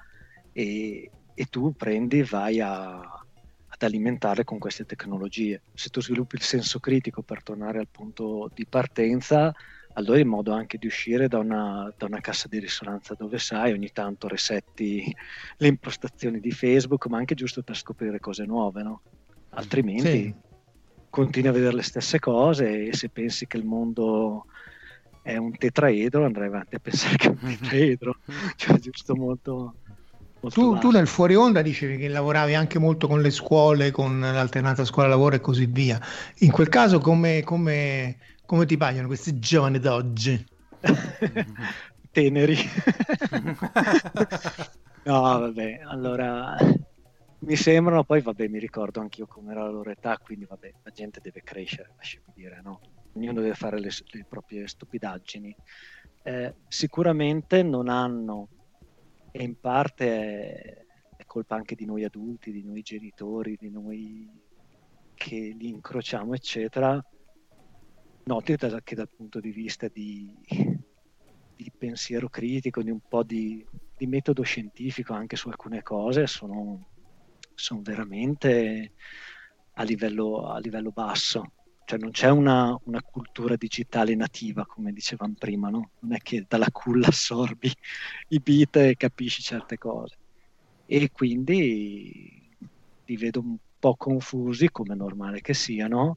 [0.53, 5.65] e, e tu prendi e vai a, ad alimentare con queste tecnologie.
[5.73, 9.53] Se tu sviluppi il senso critico per tornare al punto di partenza,
[9.99, 13.73] allora in modo anche di uscire da una, da una cassa di risonanza dove sai,
[13.73, 15.13] ogni tanto resetti
[15.57, 19.03] le impostazioni di Facebook, ma anche giusto per scoprire cose nuove, no?
[19.51, 20.35] Altrimenti Sì.
[21.11, 24.45] continui a vedere le stesse cose e se pensi che il mondo
[25.21, 28.19] è un tetraedro, andrai avanti a pensare che è un tetraedro,
[28.57, 29.75] cioè giusto molto...
[30.41, 34.85] Tu, tu nel fuori onda dicevi che lavoravi anche molto con le scuole, con l'alternanza
[34.85, 36.01] scuola-lavoro e così via.
[36.39, 38.19] In quel caso come, come-
[38.49, 40.43] come ti paiono questi giovani d'oggi?
[42.11, 42.57] Teneri.
[45.05, 46.57] no, vabbè, allora
[47.41, 50.91] mi sembrano, poi vabbè, mi ricordo anch'io come era la loro età, quindi vabbè, la
[50.93, 52.81] gente deve crescere, lasciami dire, no?
[53.13, 55.55] Ognuno deve fare le, le proprie stupidaggini.
[56.23, 58.49] Eh, sicuramente non hanno,
[59.31, 60.87] e in parte è,
[61.19, 64.27] è colpa anche di noi adulti, di noi genitori, di noi
[65.13, 66.99] che li incrociamo, eccetera,
[68.29, 70.45] noti da- che dal punto di vista di,
[71.55, 73.67] di pensiero critico, di un po' di,
[73.97, 76.87] di metodo scientifico anche su alcune cose, sono,
[77.55, 78.93] sono veramente
[79.75, 81.55] a livello, a livello basso.
[81.85, 85.93] Cioè non c'è una, una cultura digitale nativa, come dicevamo prima, no?
[86.01, 87.73] Non è che dalla culla assorbi
[88.29, 90.19] i bit e capisci certe cose.
[90.85, 92.57] E quindi
[93.05, 96.17] li vedo un po' confusi, come normale che siano,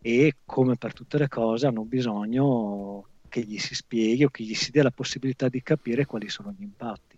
[0.00, 4.54] e come per tutte le cose hanno bisogno che gli si spieghi o che gli
[4.54, 7.16] si dia la possibilità di capire quali sono gli impatti.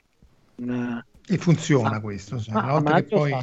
[0.56, 3.30] Una- E funziona Ah, questo, cioè, a maggio poi...
[3.30, 3.38] fa-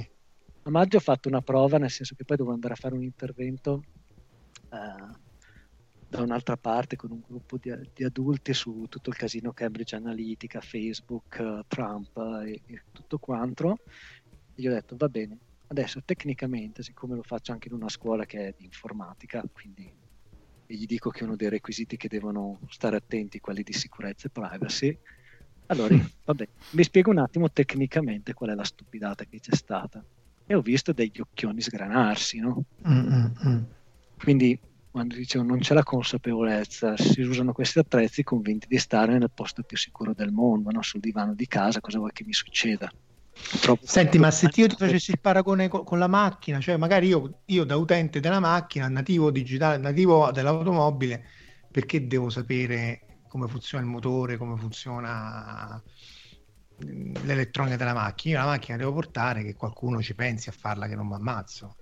[0.63, 3.03] a maggio ho fatto una prova, nel senso che poi devo andare a fare un
[3.03, 3.81] intervento
[4.69, 4.77] eh,
[6.07, 10.59] da un'altra parte con un gruppo di, di adulti su tutto il casino Cambridge Analytica,
[10.61, 13.81] Facebook, Trump e, e tutto quanto.
[14.53, 15.39] E gli ho detto, va bene,
[15.69, 19.91] adesso tecnicamente, siccome lo faccio anche in una scuola che è di informatica, quindi
[20.65, 24.31] gli dico che uno dei requisiti che devono stare attenti è quelli di sicurezza e
[24.31, 24.97] privacy,
[25.67, 30.03] allora vabbè, mi spiego un attimo tecnicamente qual è la stupidata che c'è stata.
[30.45, 32.63] E ho visto degli occhioni sgranarsi, no?
[32.87, 33.63] Mm, mm, mm.
[34.17, 34.59] Quindi
[34.89, 39.61] quando dicevo non c'è la consapevolezza, si usano questi attrezzi convinti di stare nel posto
[39.61, 40.81] più sicuro del mondo, no?
[40.81, 42.91] sul divano di casa, cosa vuoi che mi succeda?
[43.47, 47.07] Purtroppo- Senti, ma se io ti facessi il paragone co- con la macchina, cioè magari
[47.07, 51.25] io, io da utente della macchina, nativo digitale, nativo dell'automobile,
[51.71, 55.81] perché devo sapere come funziona il motore, come funziona
[56.77, 58.39] l'elettronica della macchina?
[58.39, 61.77] Io la macchina devo portare che qualcuno ci pensi a farla che non mi ammazzo.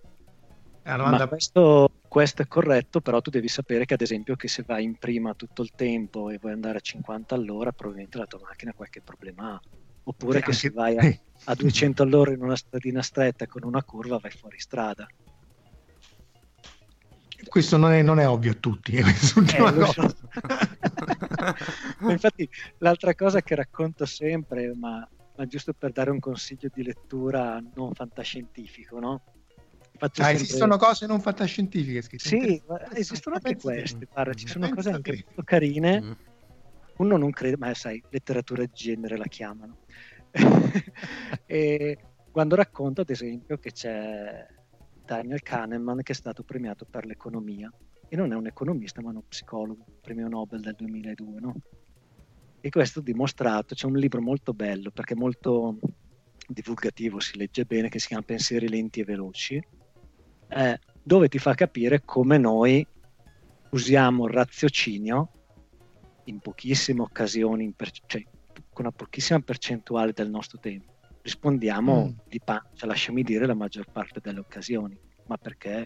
[0.84, 4.64] Domanda Ma questo, questo è corretto, però tu devi sapere che ad esempio che se
[4.66, 8.40] vai in prima tutto il tempo e vuoi andare a 50 all'ora, probabilmente la tua
[8.40, 9.60] macchina qualche problema ha.
[10.08, 11.20] Oppure che se vai a, eh.
[11.46, 15.06] a 200 all'ora in una stradina stretta con una curva vai fuori strada.
[17.48, 18.94] Questo non è, non è ovvio a tutti.
[18.94, 20.06] eh, Eh, so.
[22.10, 27.62] Infatti, l'altra cosa che racconto sempre, ma, ma giusto per dare un consiglio di lettura
[27.76, 29.22] non fantascientifico, no?
[30.00, 32.28] Ah, sempre- esistono cose non fantascientifiche scritte.
[32.28, 34.08] Sì, ma esistono Ma anche queste.
[34.12, 36.02] Guarda, ci sono cose anche molto carine.
[36.02, 36.12] Mm.
[36.98, 39.80] Uno non crede, ma sai, letteratura di genere la chiamano.
[41.46, 41.98] e
[42.32, 44.46] quando racconto, ad esempio, che c'è
[45.06, 47.72] Daniel Kahneman che è stato premiato per l'economia
[48.10, 51.56] e non è un economista ma uno psicologo, premio Nobel del 2002, no?
[52.60, 55.80] E questo dimostrato, c'è un libro molto bello perché è molto
[56.48, 59.62] divulgativo, si legge bene, che si chiama Pensieri lenti e veloci,
[60.50, 62.86] eh, dove ti fa capire come noi
[63.72, 65.32] usiamo il raziocinio
[66.30, 68.24] in pochissime occasioni, in per- cioè
[68.72, 70.88] con una pochissima percentuale del nostro tempo.
[71.22, 72.18] Rispondiamo Mm.
[72.28, 75.86] di pancia, lasciami dire, la maggior parte delle occasioni, ma perché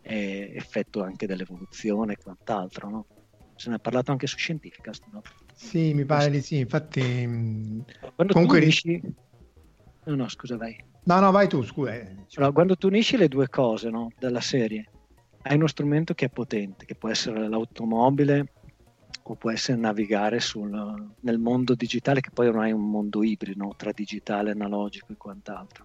[0.00, 3.06] è effetto anche dell'evoluzione e quant'altro, no?
[3.54, 5.22] Se ne è parlato anche su Scientificast, no?
[5.54, 6.58] Sì, mi pare di sì.
[6.58, 7.84] Infatti, mh,
[8.14, 9.00] Quando Comunque tu unisci...
[10.04, 10.74] No, no, scusa, vai.
[11.04, 11.94] no, no, vai tu, scusa.
[11.94, 12.24] eh.
[12.36, 14.90] Allora, quando tu unisci le due cose no, della serie,
[15.42, 18.46] hai uno strumento che è potente, che può essere l'automobile
[19.22, 23.64] o può essere navigare sul- nel mondo digitale, che poi ormai è un mondo ibrido
[23.64, 25.84] no, tra digitale, analogico e quant'altro.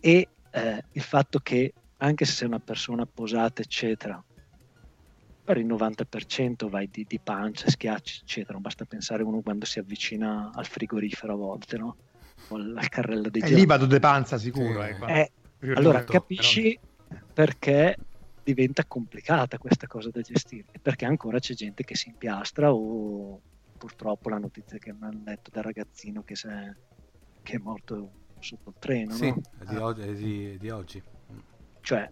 [0.00, 4.22] E eh, il fatto che anche se sei una persona posata, eccetera,
[5.44, 8.52] per il 90% vai di, di pancia, schiacci, eccetera.
[8.52, 11.96] Non basta pensare uno quando si avvicina al frigorifero a volte, no?
[12.48, 13.54] O al, carrello dei E gelati.
[13.54, 14.82] lì vado de panza sicuro.
[14.82, 14.90] Sì.
[15.06, 15.32] eh.
[15.60, 16.78] Eh, allora capisci
[17.32, 17.96] perché
[18.54, 23.40] diventa complicata questa cosa da gestire perché ancora c'è gente che si impiastra o
[23.76, 26.72] purtroppo la notizia che mi hanno letto dal ragazzino che, è,
[27.42, 29.40] che è morto sotto il treno Sì, no?
[29.58, 31.02] è di, oggi, è di- è di oggi.
[31.82, 32.10] cioè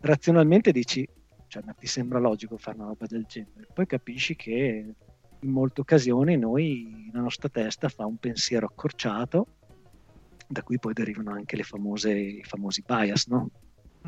[0.00, 1.06] razionalmente dici
[1.48, 4.94] cioè, ma ti sembra logico fare una roba del genere poi capisci che
[5.40, 9.48] in molte occasioni noi la nostra testa fa un pensiero accorciato
[10.48, 13.50] da cui poi derivano anche le famose, i famosi bias no?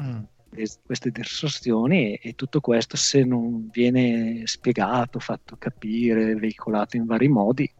[0.00, 0.22] Mm.
[0.62, 7.04] Es- queste distorsioni e, e tutto questo se non viene spiegato, fatto capire, veicolato in
[7.04, 7.70] vari modi,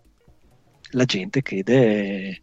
[0.90, 2.42] la gente crede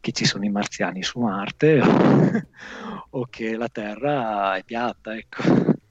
[0.00, 1.86] che ci sono i marziani su Marte o,
[3.10, 5.42] o che la Terra è piatta, ecco.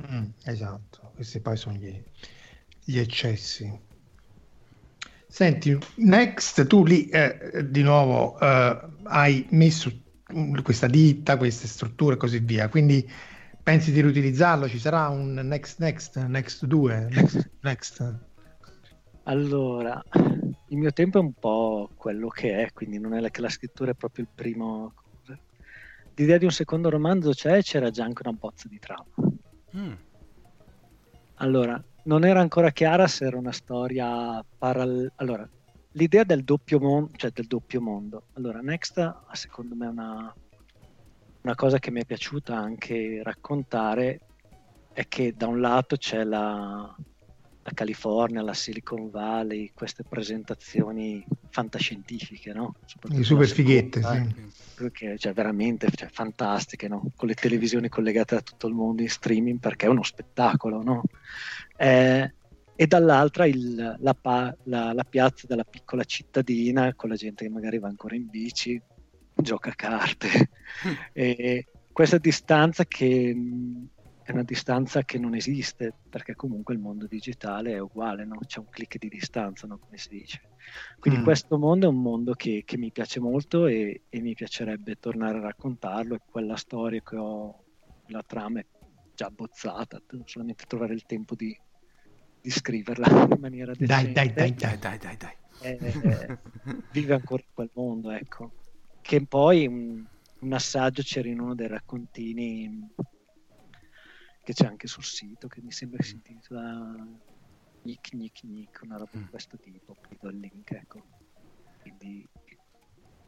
[0.07, 2.03] Mm, esatto, questi poi sono gli,
[2.83, 3.89] gli eccessi.
[5.27, 10.00] Senti, Next, tu lì eh, di nuovo eh, hai messo
[10.61, 13.07] questa ditta, queste strutture e così via, quindi
[13.63, 14.67] pensi di riutilizzarlo?
[14.67, 18.29] Ci sarà un Next Next, Next 2, Next Next?
[19.23, 20.01] Allora,
[20.69, 23.49] il mio tempo è un po' quello che è, quindi non è la- che la
[23.49, 24.93] scrittura è proprio il primo...
[26.15, 29.05] L'idea di un secondo romanzo c'è, c'era già anche una bozza di trama.
[29.75, 29.93] Mm.
[31.35, 35.11] Allora, non era ancora chiara se era una storia parallela.
[35.15, 35.49] Allora,
[35.93, 38.27] l'idea del doppio mondo, cioè del doppio mondo.
[38.33, 40.33] Allora, Next, secondo me, è una,
[41.41, 44.21] una cosa che mi è piaciuta anche raccontare
[44.93, 46.95] è che da un lato c'è la,
[47.63, 52.75] la California, la Silicon Valley, queste presentazioni fantascientifiche, no?
[52.85, 54.51] Soprattutto super fighette, sì.
[54.75, 57.11] perché cioè, veramente cioè, fantastiche, no?
[57.15, 60.81] con le televisioni collegate a tutto il mondo in streaming perché è uno spettacolo.
[60.81, 61.03] No?
[61.77, 62.33] Eh,
[62.81, 67.51] e dall'altra il- la, pa- la- la piazza della piccola cittadina con la gente che
[67.51, 68.81] magari va ancora in bici,
[69.35, 70.49] gioca a carte.
[71.13, 73.35] e questa distanza che
[74.23, 78.39] è una distanza che non esiste perché comunque il mondo digitale è uguale, no?
[78.47, 79.77] c'è un clic di distanza, no?
[79.77, 80.39] come si dice.
[80.97, 81.23] Quindi Mm.
[81.23, 85.37] questo mondo è un mondo che, che mi piace molto e, e mi piacerebbe tornare
[85.37, 87.63] a raccontarlo e quella storia che ho,
[88.07, 88.65] la trama è
[89.13, 91.55] già abbozzata, devo solamente trovare il tempo di,
[92.41, 94.13] di scriverla in maniera Dai, decente.
[94.13, 94.77] dai, dai, Dai, dai.
[94.77, 95.35] dai, dai, dai.
[95.63, 96.37] Eh,
[96.91, 98.51] vive ancora in quel mondo, ecco.
[99.01, 100.03] Che poi un,
[100.39, 102.89] un assaggio c'era in uno dei raccontini
[104.43, 107.07] che c'è anche sul sito, che mi sembra che si intitola
[107.83, 109.27] Nick Nick Nick, una roba di Mm.
[109.29, 110.99] questo tipo, vi do il link, ecco.
[111.81, 112.27] Quindi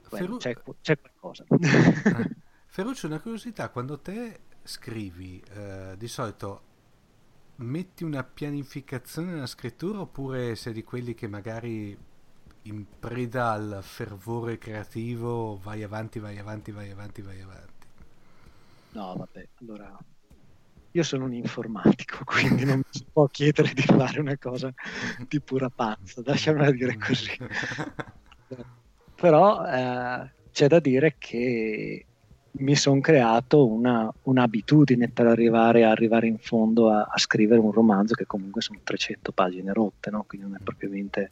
[0.10, 1.44] bueno, c'è, c'è qualcosa.
[1.50, 1.50] Eh.
[2.68, 6.72] Ferruccio, una curiosità, quando te scrivi, eh, di solito
[7.58, 11.98] metti una pianificazione nella scrittura oppure sei di quelli che magari
[12.64, 17.88] in preda al fervore creativo vai avanti, vai avanti, vai avanti, vai avanti?
[18.92, 19.98] No, vabbè, allora
[20.96, 24.72] io sono un informatico, quindi non mi si può chiedere di fare una cosa
[25.28, 27.32] di pura pazza, lasciamela dire così.
[29.16, 32.06] Però eh, c'è da dire che
[32.56, 38.14] mi sono creato una, un'abitudine per arrivare, arrivare in fondo a, a scrivere un romanzo
[38.14, 40.24] che comunque sono 300 pagine rotte, no?
[40.28, 41.32] quindi non è propriamente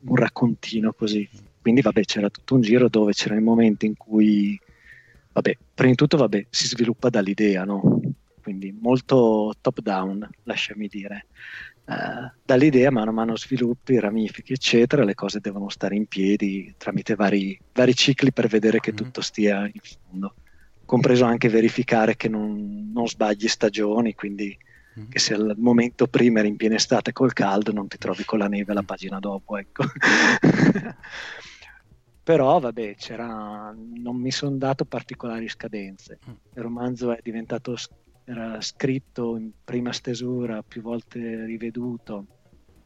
[0.00, 1.28] un raccontino così.
[1.60, 4.58] Quindi vabbè, c'era tutto un giro dove c'erano i momenti in cui,
[5.32, 8.00] vabbè, prima di tutto vabbè, si sviluppa dall'idea, no?
[8.40, 11.26] Quindi molto top down, lasciami dire.
[11.88, 17.14] Eh, dall'idea mano a mano sviluppi, ramifichi, eccetera, le cose devono stare in piedi tramite
[17.14, 18.96] vari, vari cicli per vedere che Mhm.
[18.96, 20.34] tutto stia in fondo.
[20.84, 24.56] Compreso anche verificare che non, non sbagli stagioni, quindi
[24.98, 25.08] Mm.
[25.10, 28.38] che se al momento prima eri in piena estate col caldo non ti trovi con
[28.40, 29.84] la neve alla pagina dopo, ecco.
[32.22, 36.18] Però vabbè, c'era, non mi sono dato particolari scadenze.
[36.28, 36.32] Mm.
[36.54, 37.76] Il romanzo è diventato,
[38.28, 42.26] era scritto in prima stesura, più volte riveduto.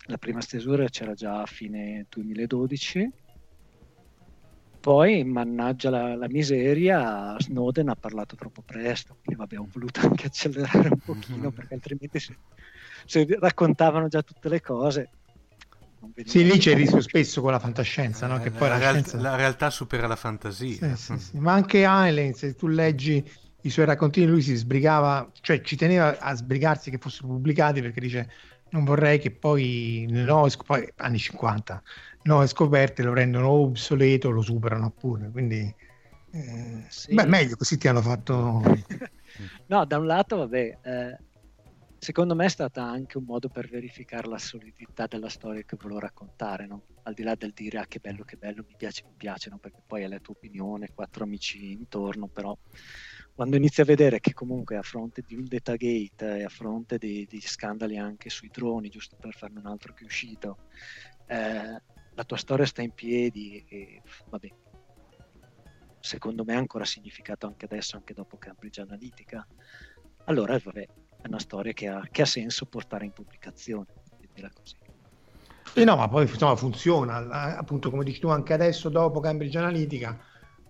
[0.07, 3.11] La prima stesura c'era già a fine 2012.
[4.81, 10.27] Poi, mannaggia la, la miseria, Snowden ha parlato troppo presto, quindi vabbè, ho voluto anche
[10.27, 12.37] accelerare un pochino, perché altrimenti se,
[13.07, 15.09] se raccontavano già tutte le cose...
[16.25, 18.39] Sì, lì c'è il rischio spesso con la fantascienza, no?
[18.39, 19.21] Eh, che la, poi la, real- scienza...
[19.21, 20.97] la realtà supera la fantasia.
[20.97, 21.39] Sì, sì, sì.
[21.39, 23.25] Ma anche Heinlein, se tu leggi
[23.63, 28.01] i suoi raccontini, lui si sbrigava, cioè ci teneva a sbrigarsi che fossero pubblicati perché
[28.01, 28.31] dice
[28.71, 31.83] non vorrei che poi, no, poi anni 50,
[32.23, 35.75] nuove scoperte lo rendono obsoleto, lo superano pure, quindi
[36.33, 37.15] eh, Sì.
[37.15, 38.63] beh, meglio così ti hanno fatto...
[39.67, 41.21] No, da un lato, vabbè, eh,
[41.99, 46.01] secondo me è stata anche un modo per verificare la solidità della storia che volevo
[46.01, 46.83] raccontare, no?
[47.05, 49.59] Al di là del dire ah che bello, che bello, mi piace, mi piace, no?
[49.59, 52.57] Perché poi è la tua opinione, quattro amici intorno, però
[53.35, 57.27] quando inizi a vedere che comunque a fronte di un Datagate e a fronte di,
[57.29, 60.59] di scandali anche sui droni, giusto per farne un altro che è uscito,
[61.27, 61.83] eh,
[62.15, 64.49] la tua storia sta in piedi e vabbè,
[66.01, 69.47] secondo me ha ancora significato anche adesso, anche dopo Cambridge Analytica,
[70.25, 70.87] allora vabbè,
[71.23, 73.87] è una storia che ha, che ha senso portare in pubblicazione,
[74.35, 74.77] dirla così.
[75.75, 80.21] Eh no, ma poi insomma, funziona, appunto come dici tu anche adesso dopo Cambridge Analytica,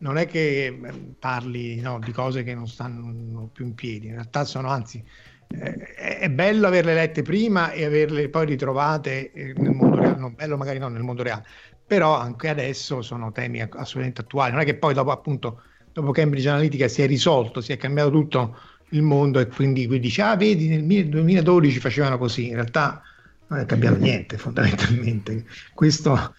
[0.02, 4.14] non è che eh, parli no, di cose che non stanno più in piedi, in
[4.14, 5.02] realtà sono anzi,
[5.48, 10.30] eh, è bello averle lette prima e averle poi ritrovate eh, nel mondo reale, no,
[10.30, 11.44] bello magari non nel mondo reale,
[11.86, 15.62] però anche adesso sono temi ass- assolutamente attuali, non è che poi dopo appunto,
[15.92, 18.58] dopo Cambridge Analytica si è risolto, si è cambiato tutto
[18.90, 23.02] il mondo e quindi, quindi dici, ah vedi nel 2012 facevano così, in realtà
[23.46, 25.44] non è cambiato niente fondamentalmente.
[25.74, 26.34] Questo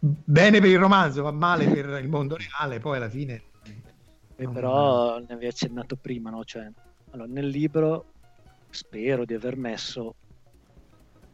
[0.00, 3.42] bene per il romanzo, va male per il mondo reale, poi alla fine...
[4.38, 6.42] E non- però ne avevi accennato prima, no?
[6.44, 6.68] Cioè,
[7.10, 8.06] allora, nel libro
[8.68, 10.16] spero di aver messo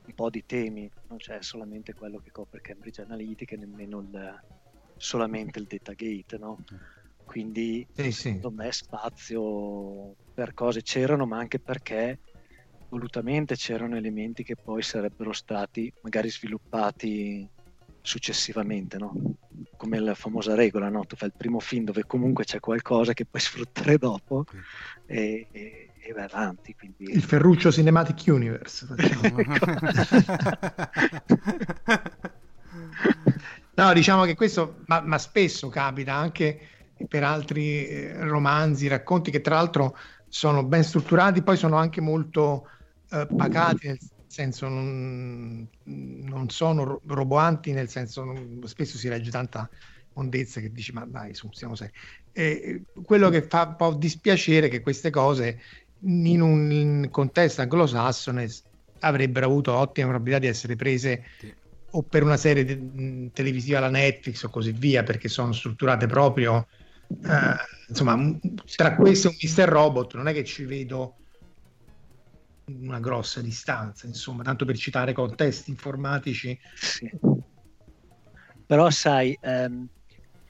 [0.04, 4.40] un po' di temi, non c'è solamente quello che copre Cambridge Analytica, nemmeno il-
[4.96, 6.60] solamente il Datagate, no?
[7.24, 8.28] Quindi Sì, sì.
[8.30, 12.20] secondo me spazio per cose c'erano, ma anche perché
[12.88, 17.48] volutamente c'erano elementi che poi sarebbero stati magari sviluppati
[18.02, 19.14] successivamente, no?
[19.76, 21.06] Come la famosa regola, no?
[21.06, 24.44] Tu fai il primo film dove comunque c'è qualcosa che puoi sfruttare dopo
[25.06, 26.74] e, e- e vai avanti.
[26.74, 27.12] Quindi...
[27.12, 28.86] Il Ferruccio Cinematic Universe.
[28.86, 29.44] facciamo.
[33.74, 36.60] No, diciamo che questo, ma, ma spesso capita anche
[37.08, 39.96] per altri eh, romanzi, racconti che tra l'altro
[40.28, 42.68] sono ben strutturati, poi sono anche molto
[43.10, 43.98] eh, pacati, nel
[44.32, 49.68] senso non, non sono ro- roboanti, nel senso non- spesso si legge tanta
[50.14, 51.92] mondezza che dici ma dai, su, siamo seri.
[52.32, 55.60] E quello che fa un po' dispiacere è che queste cose
[56.04, 58.48] in un contesto anglosassone
[59.00, 61.54] avrebbero avuto ottime probabilità di essere prese Sì.
[61.94, 66.66] o per una serie de- televisiva alla Netflix o così via, perché sono strutturate proprio
[67.08, 67.54] eh,
[67.88, 68.38] insomma,
[68.76, 69.68] tra questo e un Mr.
[69.68, 71.21] Robot non è che ci vedo
[72.80, 76.58] una grossa distanza, insomma, tanto per citare contesti informatici.
[76.74, 77.10] Sì.
[78.66, 79.86] Però sai, ehm,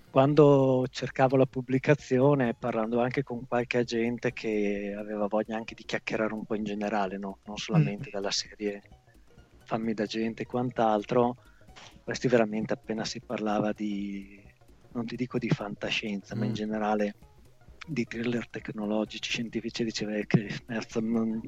[0.08, 6.34] quando cercavo la pubblicazione, parlando anche con qualche agente che aveva voglia anche di chiacchierare
[6.34, 7.38] un po' in generale, no?
[7.44, 8.82] non solamente dalla serie
[9.64, 11.36] Fammi da gente e quant'altro,
[12.02, 14.44] questi veramente appena si parlava di,
[14.92, 16.54] non ti dico di fantascienza, ma in Mm.
[16.54, 17.16] generale
[17.86, 20.48] di thriller tecnologici, scientifici, diceva che
[21.00, 21.40] non-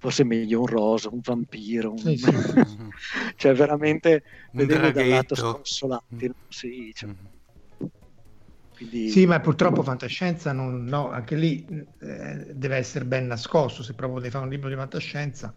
[0.00, 1.98] forse è meglio un rosa, un vampiro, un...
[1.98, 2.30] Sì, sì.
[3.36, 4.22] cioè veramente
[4.52, 6.30] Un vedevo dal lato sconsolati, Mm.
[6.48, 7.26] sì, cioè, Mm.
[8.74, 13.94] quindi Sì, ma purtroppo fantascienza non, no, anche lì eh, deve essere ben nascosto se
[13.94, 15.54] proprio devi fare un libro di fantascienza.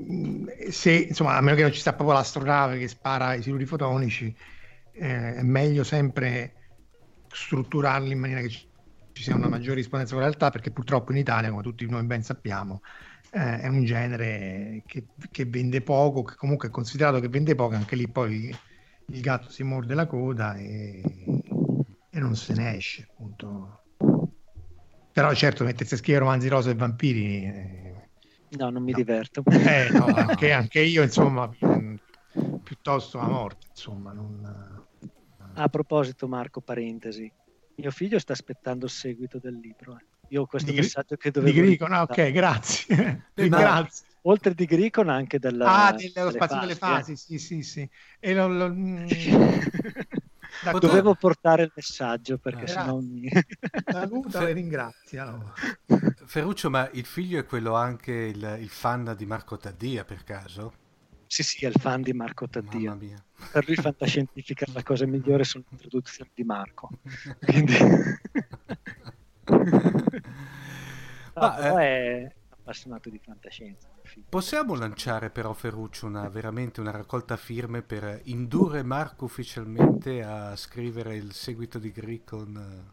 [0.00, 3.64] Mm, Se, insomma, a meno che non ci sia proprio l'astronave che spara i siluri
[3.66, 4.34] fotonici,
[4.92, 6.56] eh, è meglio sempre
[7.28, 8.68] strutturarli in maniera che ci,
[9.14, 12.04] ci sia una maggiore rispondenza con la realtà, perché purtroppo in Italia, come tutti noi
[12.04, 12.80] ben sappiamo,
[13.30, 17.74] eh, è un genere che, che vende poco, che comunque è considerato che vende poco,
[17.74, 18.54] anche lì poi
[19.06, 21.02] il gatto si morde la coda e,
[22.10, 23.82] e non se ne esce, appunto.
[25.12, 28.10] Però certo, mettersi a scrivere romanzi rosa e vampiri, eh,
[28.58, 28.98] no, non mi No.
[28.98, 29.44] diverto.
[29.48, 31.94] eh, no, anche, anche io, insomma, mm,
[32.62, 34.86] piuttosto a morte, insomma, non...
[35.56, 37.32] A proposito, Marco, parentesi,
[37.76, 39.96] mio figlio sta aspettando il seguito del libro.
[39.98, 40.04] eh.
[40.28, 43.30] io ho questo Di messaggio che Di dovevo Gricon, ah, ok, grazie.
[43.34, 44.06] Ringrazio.
[44.22, 46.76] oltre di Gricon anche della Ah, dello delle spazio delle eh.
[46.76, 47.88] fasi, sì, sì, sì.
[48.20, 49.06] E lo- lo- mm,
[50.58, 50.86] d'accordo.
[50.86, 52.68] Dovevo portare il messaggio perché Ah.
[52.68, 53.28] sennò mi...
[53.86, 55.52] Saluta e ringrazia.
[56.26, 60.74] Ferruccio, ma il figlio è quello anche il, il fan di Marco Taddia per caso?
[61.26, 62.90] sì, sì, è il fan di Marco Taddia.
[62.90, 63.23] Mamma mia.
[63.52, 66.90] Per lui fantascientifica la cosa migliore sono le introduzioni di Marco.
[67.44, 67.74] Quindi...
[71.34, 73.88] No, Ma, però eh, è appassionato di fantascienza.
[74.28, 81.16] Possiamo lanciare però Ferruccio una, veramente una raccolta firme per indurre Marco ufficialmente a scrivere
[81.16, 82.92] il seguito di Gricon?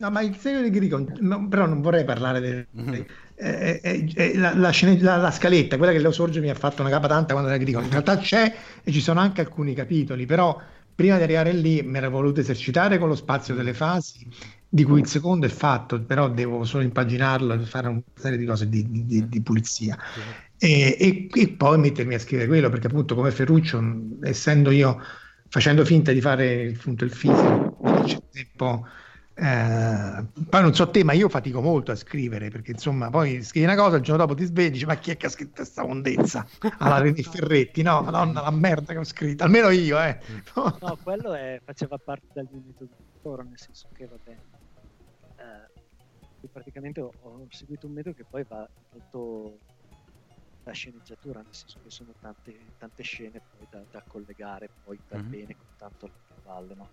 [0.00, 2.68] No, ma il segno di Gricon, no, però non vorrei parlare del...
[2.70, 3.04] Mhm.
[3.34, 6.54] eh, eh, eh, la, la scene- la- la scaletta, quella che Leo Sorge mi ha
[6.54, 8.54] fatto una capa tanta quando era Gricon, in realtà c'è
[8.84, 10.60] e ci sono anche alcuni capitoli, però
[10.94, 14.24] prima di arrivare lì mi ero voluto esercitare con lo spazio delle fasi,
[14.68, 18.44] di cui il secondo è fatto, però devo solo impaginarlo e fare una serie di
[18.46, 19.96] cose di, di- di- pulizia.
[20.56, 23.80] E, e- e poi mettermi a scrivere quello, perché appunto come Ferruccio,
[24.22, 25.00] essendo io
[25.48, 28.86] facendo finta di fare appunto il fisico, c'è tempo...
[29.40, 33.66] eh, poi non so te, ma io fatico molto a scrivere perché insomma, poi scrivi
[33.66, 35.84] una cosa, il giorno dopo ti svegli, dici, ma chi è che ha scritto questa
[35.86, 36.46] mondezza?
[36.78, 40.18] Alla René Ferretti, no, madonna, la merda che ho scritto, almeno io, eh.
[40.80, 44.40] No, quello è- faceva parte del mio metodo di lavoro, nel senso che vabbè,
[45.36, 49.60] eh, praticamente ho, ho seguito un metodo che poi va molto
[50.62, 55.22] da sceneggiatura, nel senso che sono tante, tante scene poi da, da collegare poi per
[55.22, 55.30] Mhm.
[55.30, 56.90] bene con tanto alle valle, no?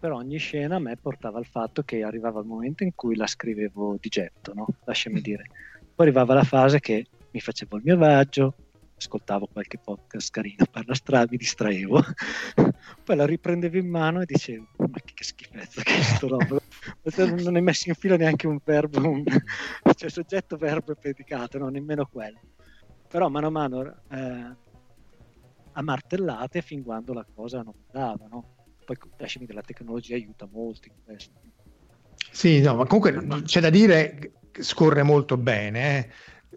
[0.00, 3.26] Per ogni scena a me portava al fatto che arrivava il momento in cui la
[3.26, 4.66] scrivevo di getto, no?
[4.84, 5.44] Lasciami dire.
[5.94, 8.54] Poi arrivava la fase che mi facevo il mio viaggio,
[8.96, 12.00] ascoltavo qualche podcast carino per la strada, mi distraevo,
[13.04, 16.58] poi la riprendevo in mano e dicevo, ma che, che schifezza che è sto roba,
[17.10, 19.22] Cioè, non hai messo in fila neanche un verbo, un-
[19.96, 22.40] cioè soggetto, verbo e predicato, no, nemmeno quello.
[23.06, 24.56] Però mano a mano eh,
[25.72, 28.59] a martellate fin quando la cosa non andava, no?
[28.90, 31.30] Poi lasciami dire, la tecnologia aiuta molto in questo.
[32.32, 36.10] Sì, no, ma comunque c'è da dire che scorre molto bene, eh.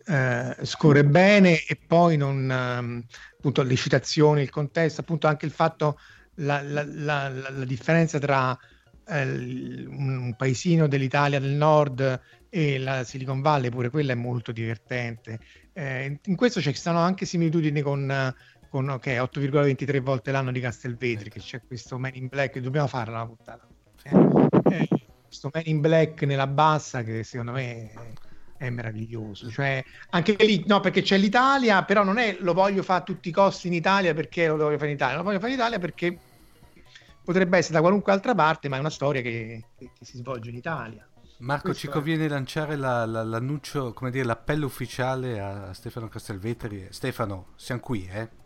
[0.05, 3.03] Eh, scorre bene e poi non, ehm,
[3.37, 5.97] appunto, le citazioni, il contesto, appunto anche il fatto,
[6.37, 8.57] la, la- la- la- differenza tra
[9.05, 12.19] eh, un, paesino dell'Italia del nord
[12.49, 15.39] e la Silicon Valley, pure quella è molto divertente.
[15.71, 18.33] Eh, in questo ci stanno anche similitudini con,
[18.73, 23.17] con ok, 8,23 volte l'anno di Castelvetri, che c'è questo Man in Black, dobbiamo farla
[23.21, 23.67] una puntata.
[24.01, 24.87] Eh, eh,
[25.27, 27.91] questo Man in Black nella bassa che secondo me
[28.57, 29.51] è, è meraviglioso.
[29.51, 33.29] Cioè, anche lì, no, perché c'è l'Italia, però non è lo voglio fare a tutti
[33.29, 35.77] i costi in Italia perché lo voglio fare in Italia, lo voglio fare in Italia
[35.77, 36.17] perché
[37.23, 40.49] potrebbe essere da qualunque altra parte, ma è una storia che, che- che si svolge
[40.49, 41.07] in Italia.
[41.37, 41.91] Marco, Questo ci è.
[41.91, 46.87] conviene lanciare la- la- l'annuncio, come dire, l'appello ufficiale a Stefano Castelvetri.
[46.89, 48.41] Stefano, siamo qui, eh?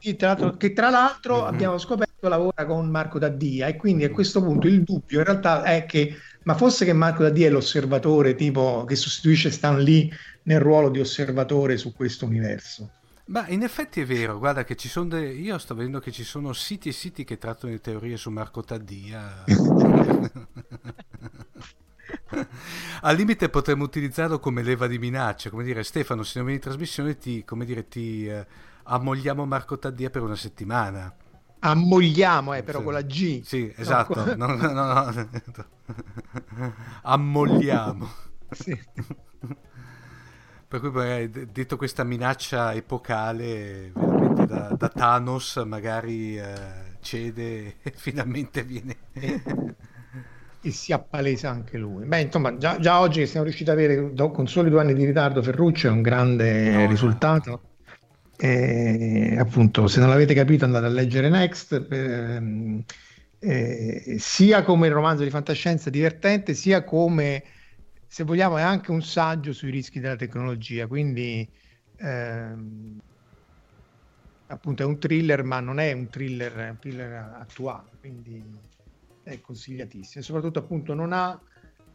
[0.00, 1.46] Che tra l'altro, che tra l'altro Mhm.
[1.46, 5.62] abbiamo scoperto lavora con Marco Daddia e quindi a questo punto il dubbio in realtà
[5.62, 10.08] è che, ma fosse che Marco Daddia è l'osservatore tipo che sostituisce Stan Lee
[10.44, 12.94] nel ruolo di osservatore su questo universo.
[13.26, 16.24] Ma in effetti è vero, guarda che ci sono de- io sto vedendo che ci
[16.24, 19.44] sono siti e siti che trattano di teorie su Marco Taddia.
[23.02, 26.68] Al limite potremmo utilizzarlo come leva di minaccia, come dire Stefano, se non vieni in
[26.68, 28.46] trasmissione ti, come dire, ti eh,
[28.94, 31.14] ammogliamo Marco Taddia per una settimana.
[31.60, 32.84] Ammogliamo, eh, però Sì.
[32.84, 33.42] con la G.
[33.42, 34.14] Sì, esatto.
[34.14, 36.74] con- No, no, no, no.
[37.02, 38.08] Ammolliamo.
[38.50, 38.78] Sì.
[40.68, 47.92] Per cui magari, detto questa minaccia epocale, veramente da, da Thanos magari eh, cede e
[47.96, 48.96] finalmente viene...
[50.62, 52.04] E si appalesa anche lui.
[52.06, 55.04] Beh, insomma, già, già oggi che siamo riusciti ad avere con soli due anni di
[55.06, 56.86] ritardo Ferruccio è un grande no.
[56.86, 57.62] risultato.
[58.42, 61.86] E, appunto, se non l'avete capito, andate a leggere Next.
[61.90, 62.82] ehm,
[63.38, 67.44] eh, sia come romanzo di fantascienza divertente, sia come,
[68.06, 70.86] se vogliamo, è anche un saggio sui rischi della tecnologia.
[70.86, 71.50] Quindi,
[71.96, 72.98] ehm,
[74.46, 77.96] appunto, è un thriller, ma non è un thriller, è un thriller attuale.
[77.98, 78.44] Quindi
[79.22, 80.24] è consigliatissimo.
[80.24, 81.40] Soprattutto, appunto, non ha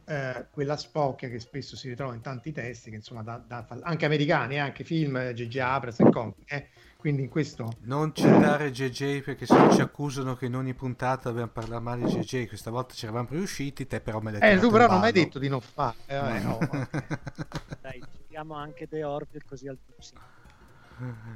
[0.05, 4.05] eh, quella spocchia che spesso si ritrova in tanti testi, che insomma, da- da- anche
[4.05, 5.57] americani, eh, anche film, J.J.
[5.59, 6.45] Abrams e compagni.
[6.47, 6.69] eh.
[6.97, 11.29] Quindi in questo Non citare JJ perché se no ci accusano che in ogni puntata
[11.29, 12.47] dobbiamo parlare male di JJ.
[12.47, 15.11] Questa volta ci eravamo riusciti, te però me l'hai Eh, tirato tu però non hai
[15.11, 15.97] detto di non fare.
[16.05, 16.89] eh, vabbè, no, vabbè.
[17.79, 20.13] Dai, citiamo anche The Orville così al sì.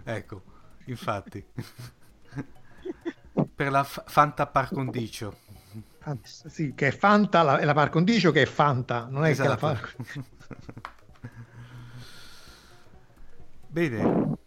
[0.03, 0.43] ecco,
[0.85, 1.45] infatti.
[3.55, 5.37] per la f- Fanta par condicio.
[6.23, 9.43] Sì, che è Fanta, la, è la par condicio che è Fanta, non è Esatto.
[9.43, 9.95] che la par...
[13.71, 14.37] Bene,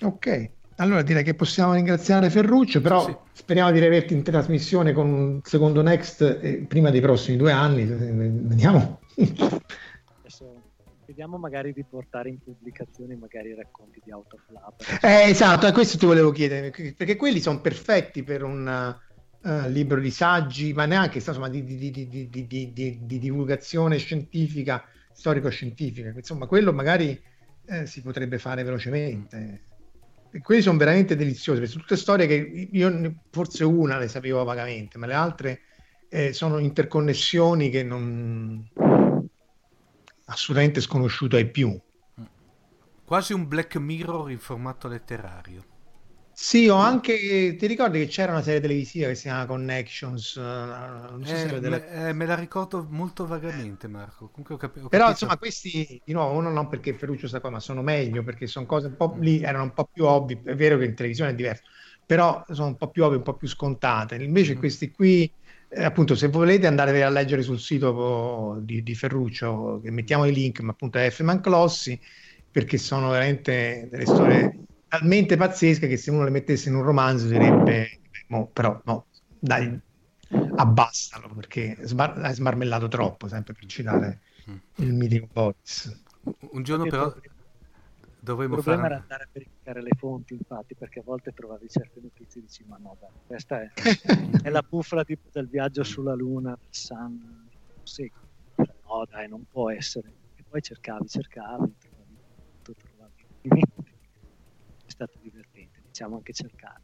[0.00, 3.16] Ok, allora direi che possiamo ringraziare Ferruccio, però Sì.
[3.32, 7.82] speriamo di riaverti in trasmissione con un secondo Next eh, prima dei prossimi due anni,
[7.82, 9.00] eh, vediamo.
[11.04, 14.74] Vediamo magari di portare in pubblicazione magari i racconti di Autoflab.
[15.02, 18.94] Eh, esatto, a questo ti volevo chiedere, perché quelli sono perfetti per un
[19.48, 22.98] eh, libro di saggi, ma neanche insomma, di, di- di- di- di- di- di- di-
[23.00, 26.12] di divulgazione scientifica, storico-scientifica.
[26.14, 27.18] Insomma, quello magari
[27.66, 29.64] eh, si potrebbe fare velocemente.
[30.30, 34.44] E quelli sono veramente deliziosi, perché sono tutte storie che io forse una le sapevo
[34.44, 35.60] vagamente, ma le altre
[36.10, 38.62] eh, sono interconnessioni che non
[40.26, 41.74] assolutamente sconosciuto ai più.
[43.06, 45.77] quasi un Black Mirror in formato letterario.
[46.40, 47.56] Sì, ho anche.
[47.58, 50.36] Ti ricordi che c'era una serie televisiva che si chiama Connections?
[50.36, 54.28] eh, Non so se Eh, era della- me, eh, me la ricordo molto vagamente, Marco.
[54.30, 55.10] Comunque ho capi- ho Però capito.
[55.10, 58.64] insomma, questi di nuovo, uno non perché Ferruccio sta qua, ma sono meglio perché sono
[58.66, 60.40] cose un po' lì, erano un po' più ovvi.
[60.44, 61.62] È vero che in televisione è diverso,
[62.06, 64.14] però sono un po' più ovvie, un po' più scontate.
[64.16, 64.56] Invece, Mhm.
[64.56, 65.30] questi qui,
[65.68, 70.24] eh, appunto, se volete andare a leggere sul sito oh, di, di Ferruccio, che mettiamo
[70.24, 71.20] i link, ma appunto è F.
[71.20, 72.00] Manclossi,
[72.50, 77.28] perché sono veramente delle storie talmente pazzesche che se uno le mettesse in un romanzo
[77.28, 79.06] direbbe, "Mo, però no,
[79.38, 79.78] dai,
[80.56, 84.20] abbassalo perché smar- hai smarmellato troppo, sempre per citare
[84.50, 84.56] Mm.
[84.76, 86.02] il mitico Boris.
[86.52, 87.34] Un giorno però problema-
[88.20, 88.94] dovremmo Il problema fare...
[88.94, 92.64] era andare a verificare le fonti, infatti, perché a volte trovavi certe notizie e dici,
[92.64, 93.66] ma no, dai, questa è,
[94.42, 97.48] è la bufala tipo del viaggio sulla Luna, del Sun,
[97.82, 98.10] sì,
[98.56, 100.14] no dai, non può essere.
[100.34, 102.18] E poi cercavi, cercavi, trovavi
[102.62, 103.12] tutto, trovavi
[104.98, 106.82] stato divertente, diciamo anche cercare.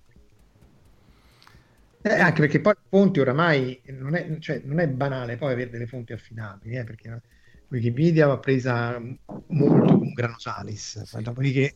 [2.02, 5.70] Eh, anche perché poi le fonti oramai non è, cioè, non è banale poi avere
[5.70, 7.22] delle fonti affidabili, eh, perché
[7.68, 9.00] Wikipedia va presa
[9.46, 11.22] molto con grano salis, Sì.
[11.22, 11.74] dopodiché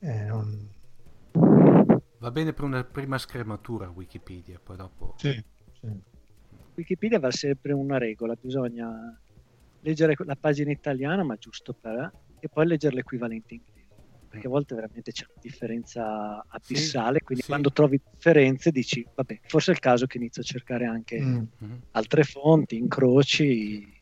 [0.00, 0.74] eh, non-
[2.18, 5.14] Va bene per una prima scrematura Wikipedia, poi dopo...
[5.16, 5.42] sì,
[5.80, 5.88] sì.
[6.74, 8.88] Wikipedia va sempre una regola, bisogna
[9.80, 13.75] leggere la pagina italiana, ma giusto per, e poi leggere l'equivalente inglese.
[14.36, 17.48] Perché a volte veramente c'è una differenza abissale, quindi sì.
[17.48, 21.42] quando trovi differenze dici, vabbè, forse è il caso che inizio a cercare anche Mm.
[21.58, 21.80] Mhm.
[21.92, 24.00] altre fonti, incroci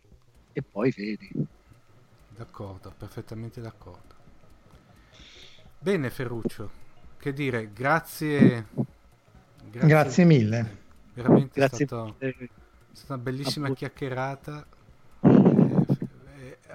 [0.52, 1.30] e poi vedi.
[2.36, 4.14] D'accordo, perfettamente d'accordo.
[5.78, 6.70] Bene Ferruccio,
[7.18, 8.66] che dire, grazie...
[9.70, 10.82] Grazie mille.
[11.14, 12.16] Veramente Grazie è stato...
[12.20, 12.34] mille.
[12.34, 12.48] È
[12.92, 13.80] stata una bellissima Appunto.
[13.80, 14.66] chiacchierata.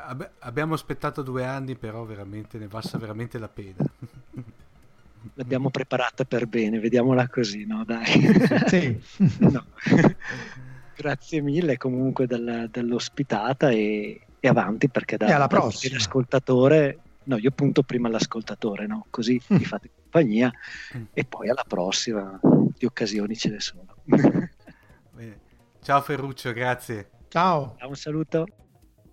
[0.02, 3.76] Abbi- abbiamo aspettato due anni, però veramente ne valsa veramente la pena.
[5.34, 7.84] L'abbiamo preparata per bene, vediamola così, no?
[7.84, 8.06] Dai.
[8.68, 9.00] Sì.
[9.40, 9.66] No.
[10.96, 15.96] Grazie mille comunque della- dell'ospitata e, e avanti perché da, E alla da prossima.
[15.96, 19.06] l'ascoltatore, no, io punto prima all'ascoltatore, no?
[19.10, 19.58] Così Mm.
[19.58, 20.52] vi fate compagnia
[20.98, 21.04] Mm.
[21.14, 22.38] e poi alla prossima
[22.78, 23.96] di occasioni ce ne sono.
[24.04, 25.40] Bene.
[25.82, 27.10] Ciao Ferruccio, grazie.
[27.30, 27.78] Ciao.
[27.82, 28.46] Un saluto.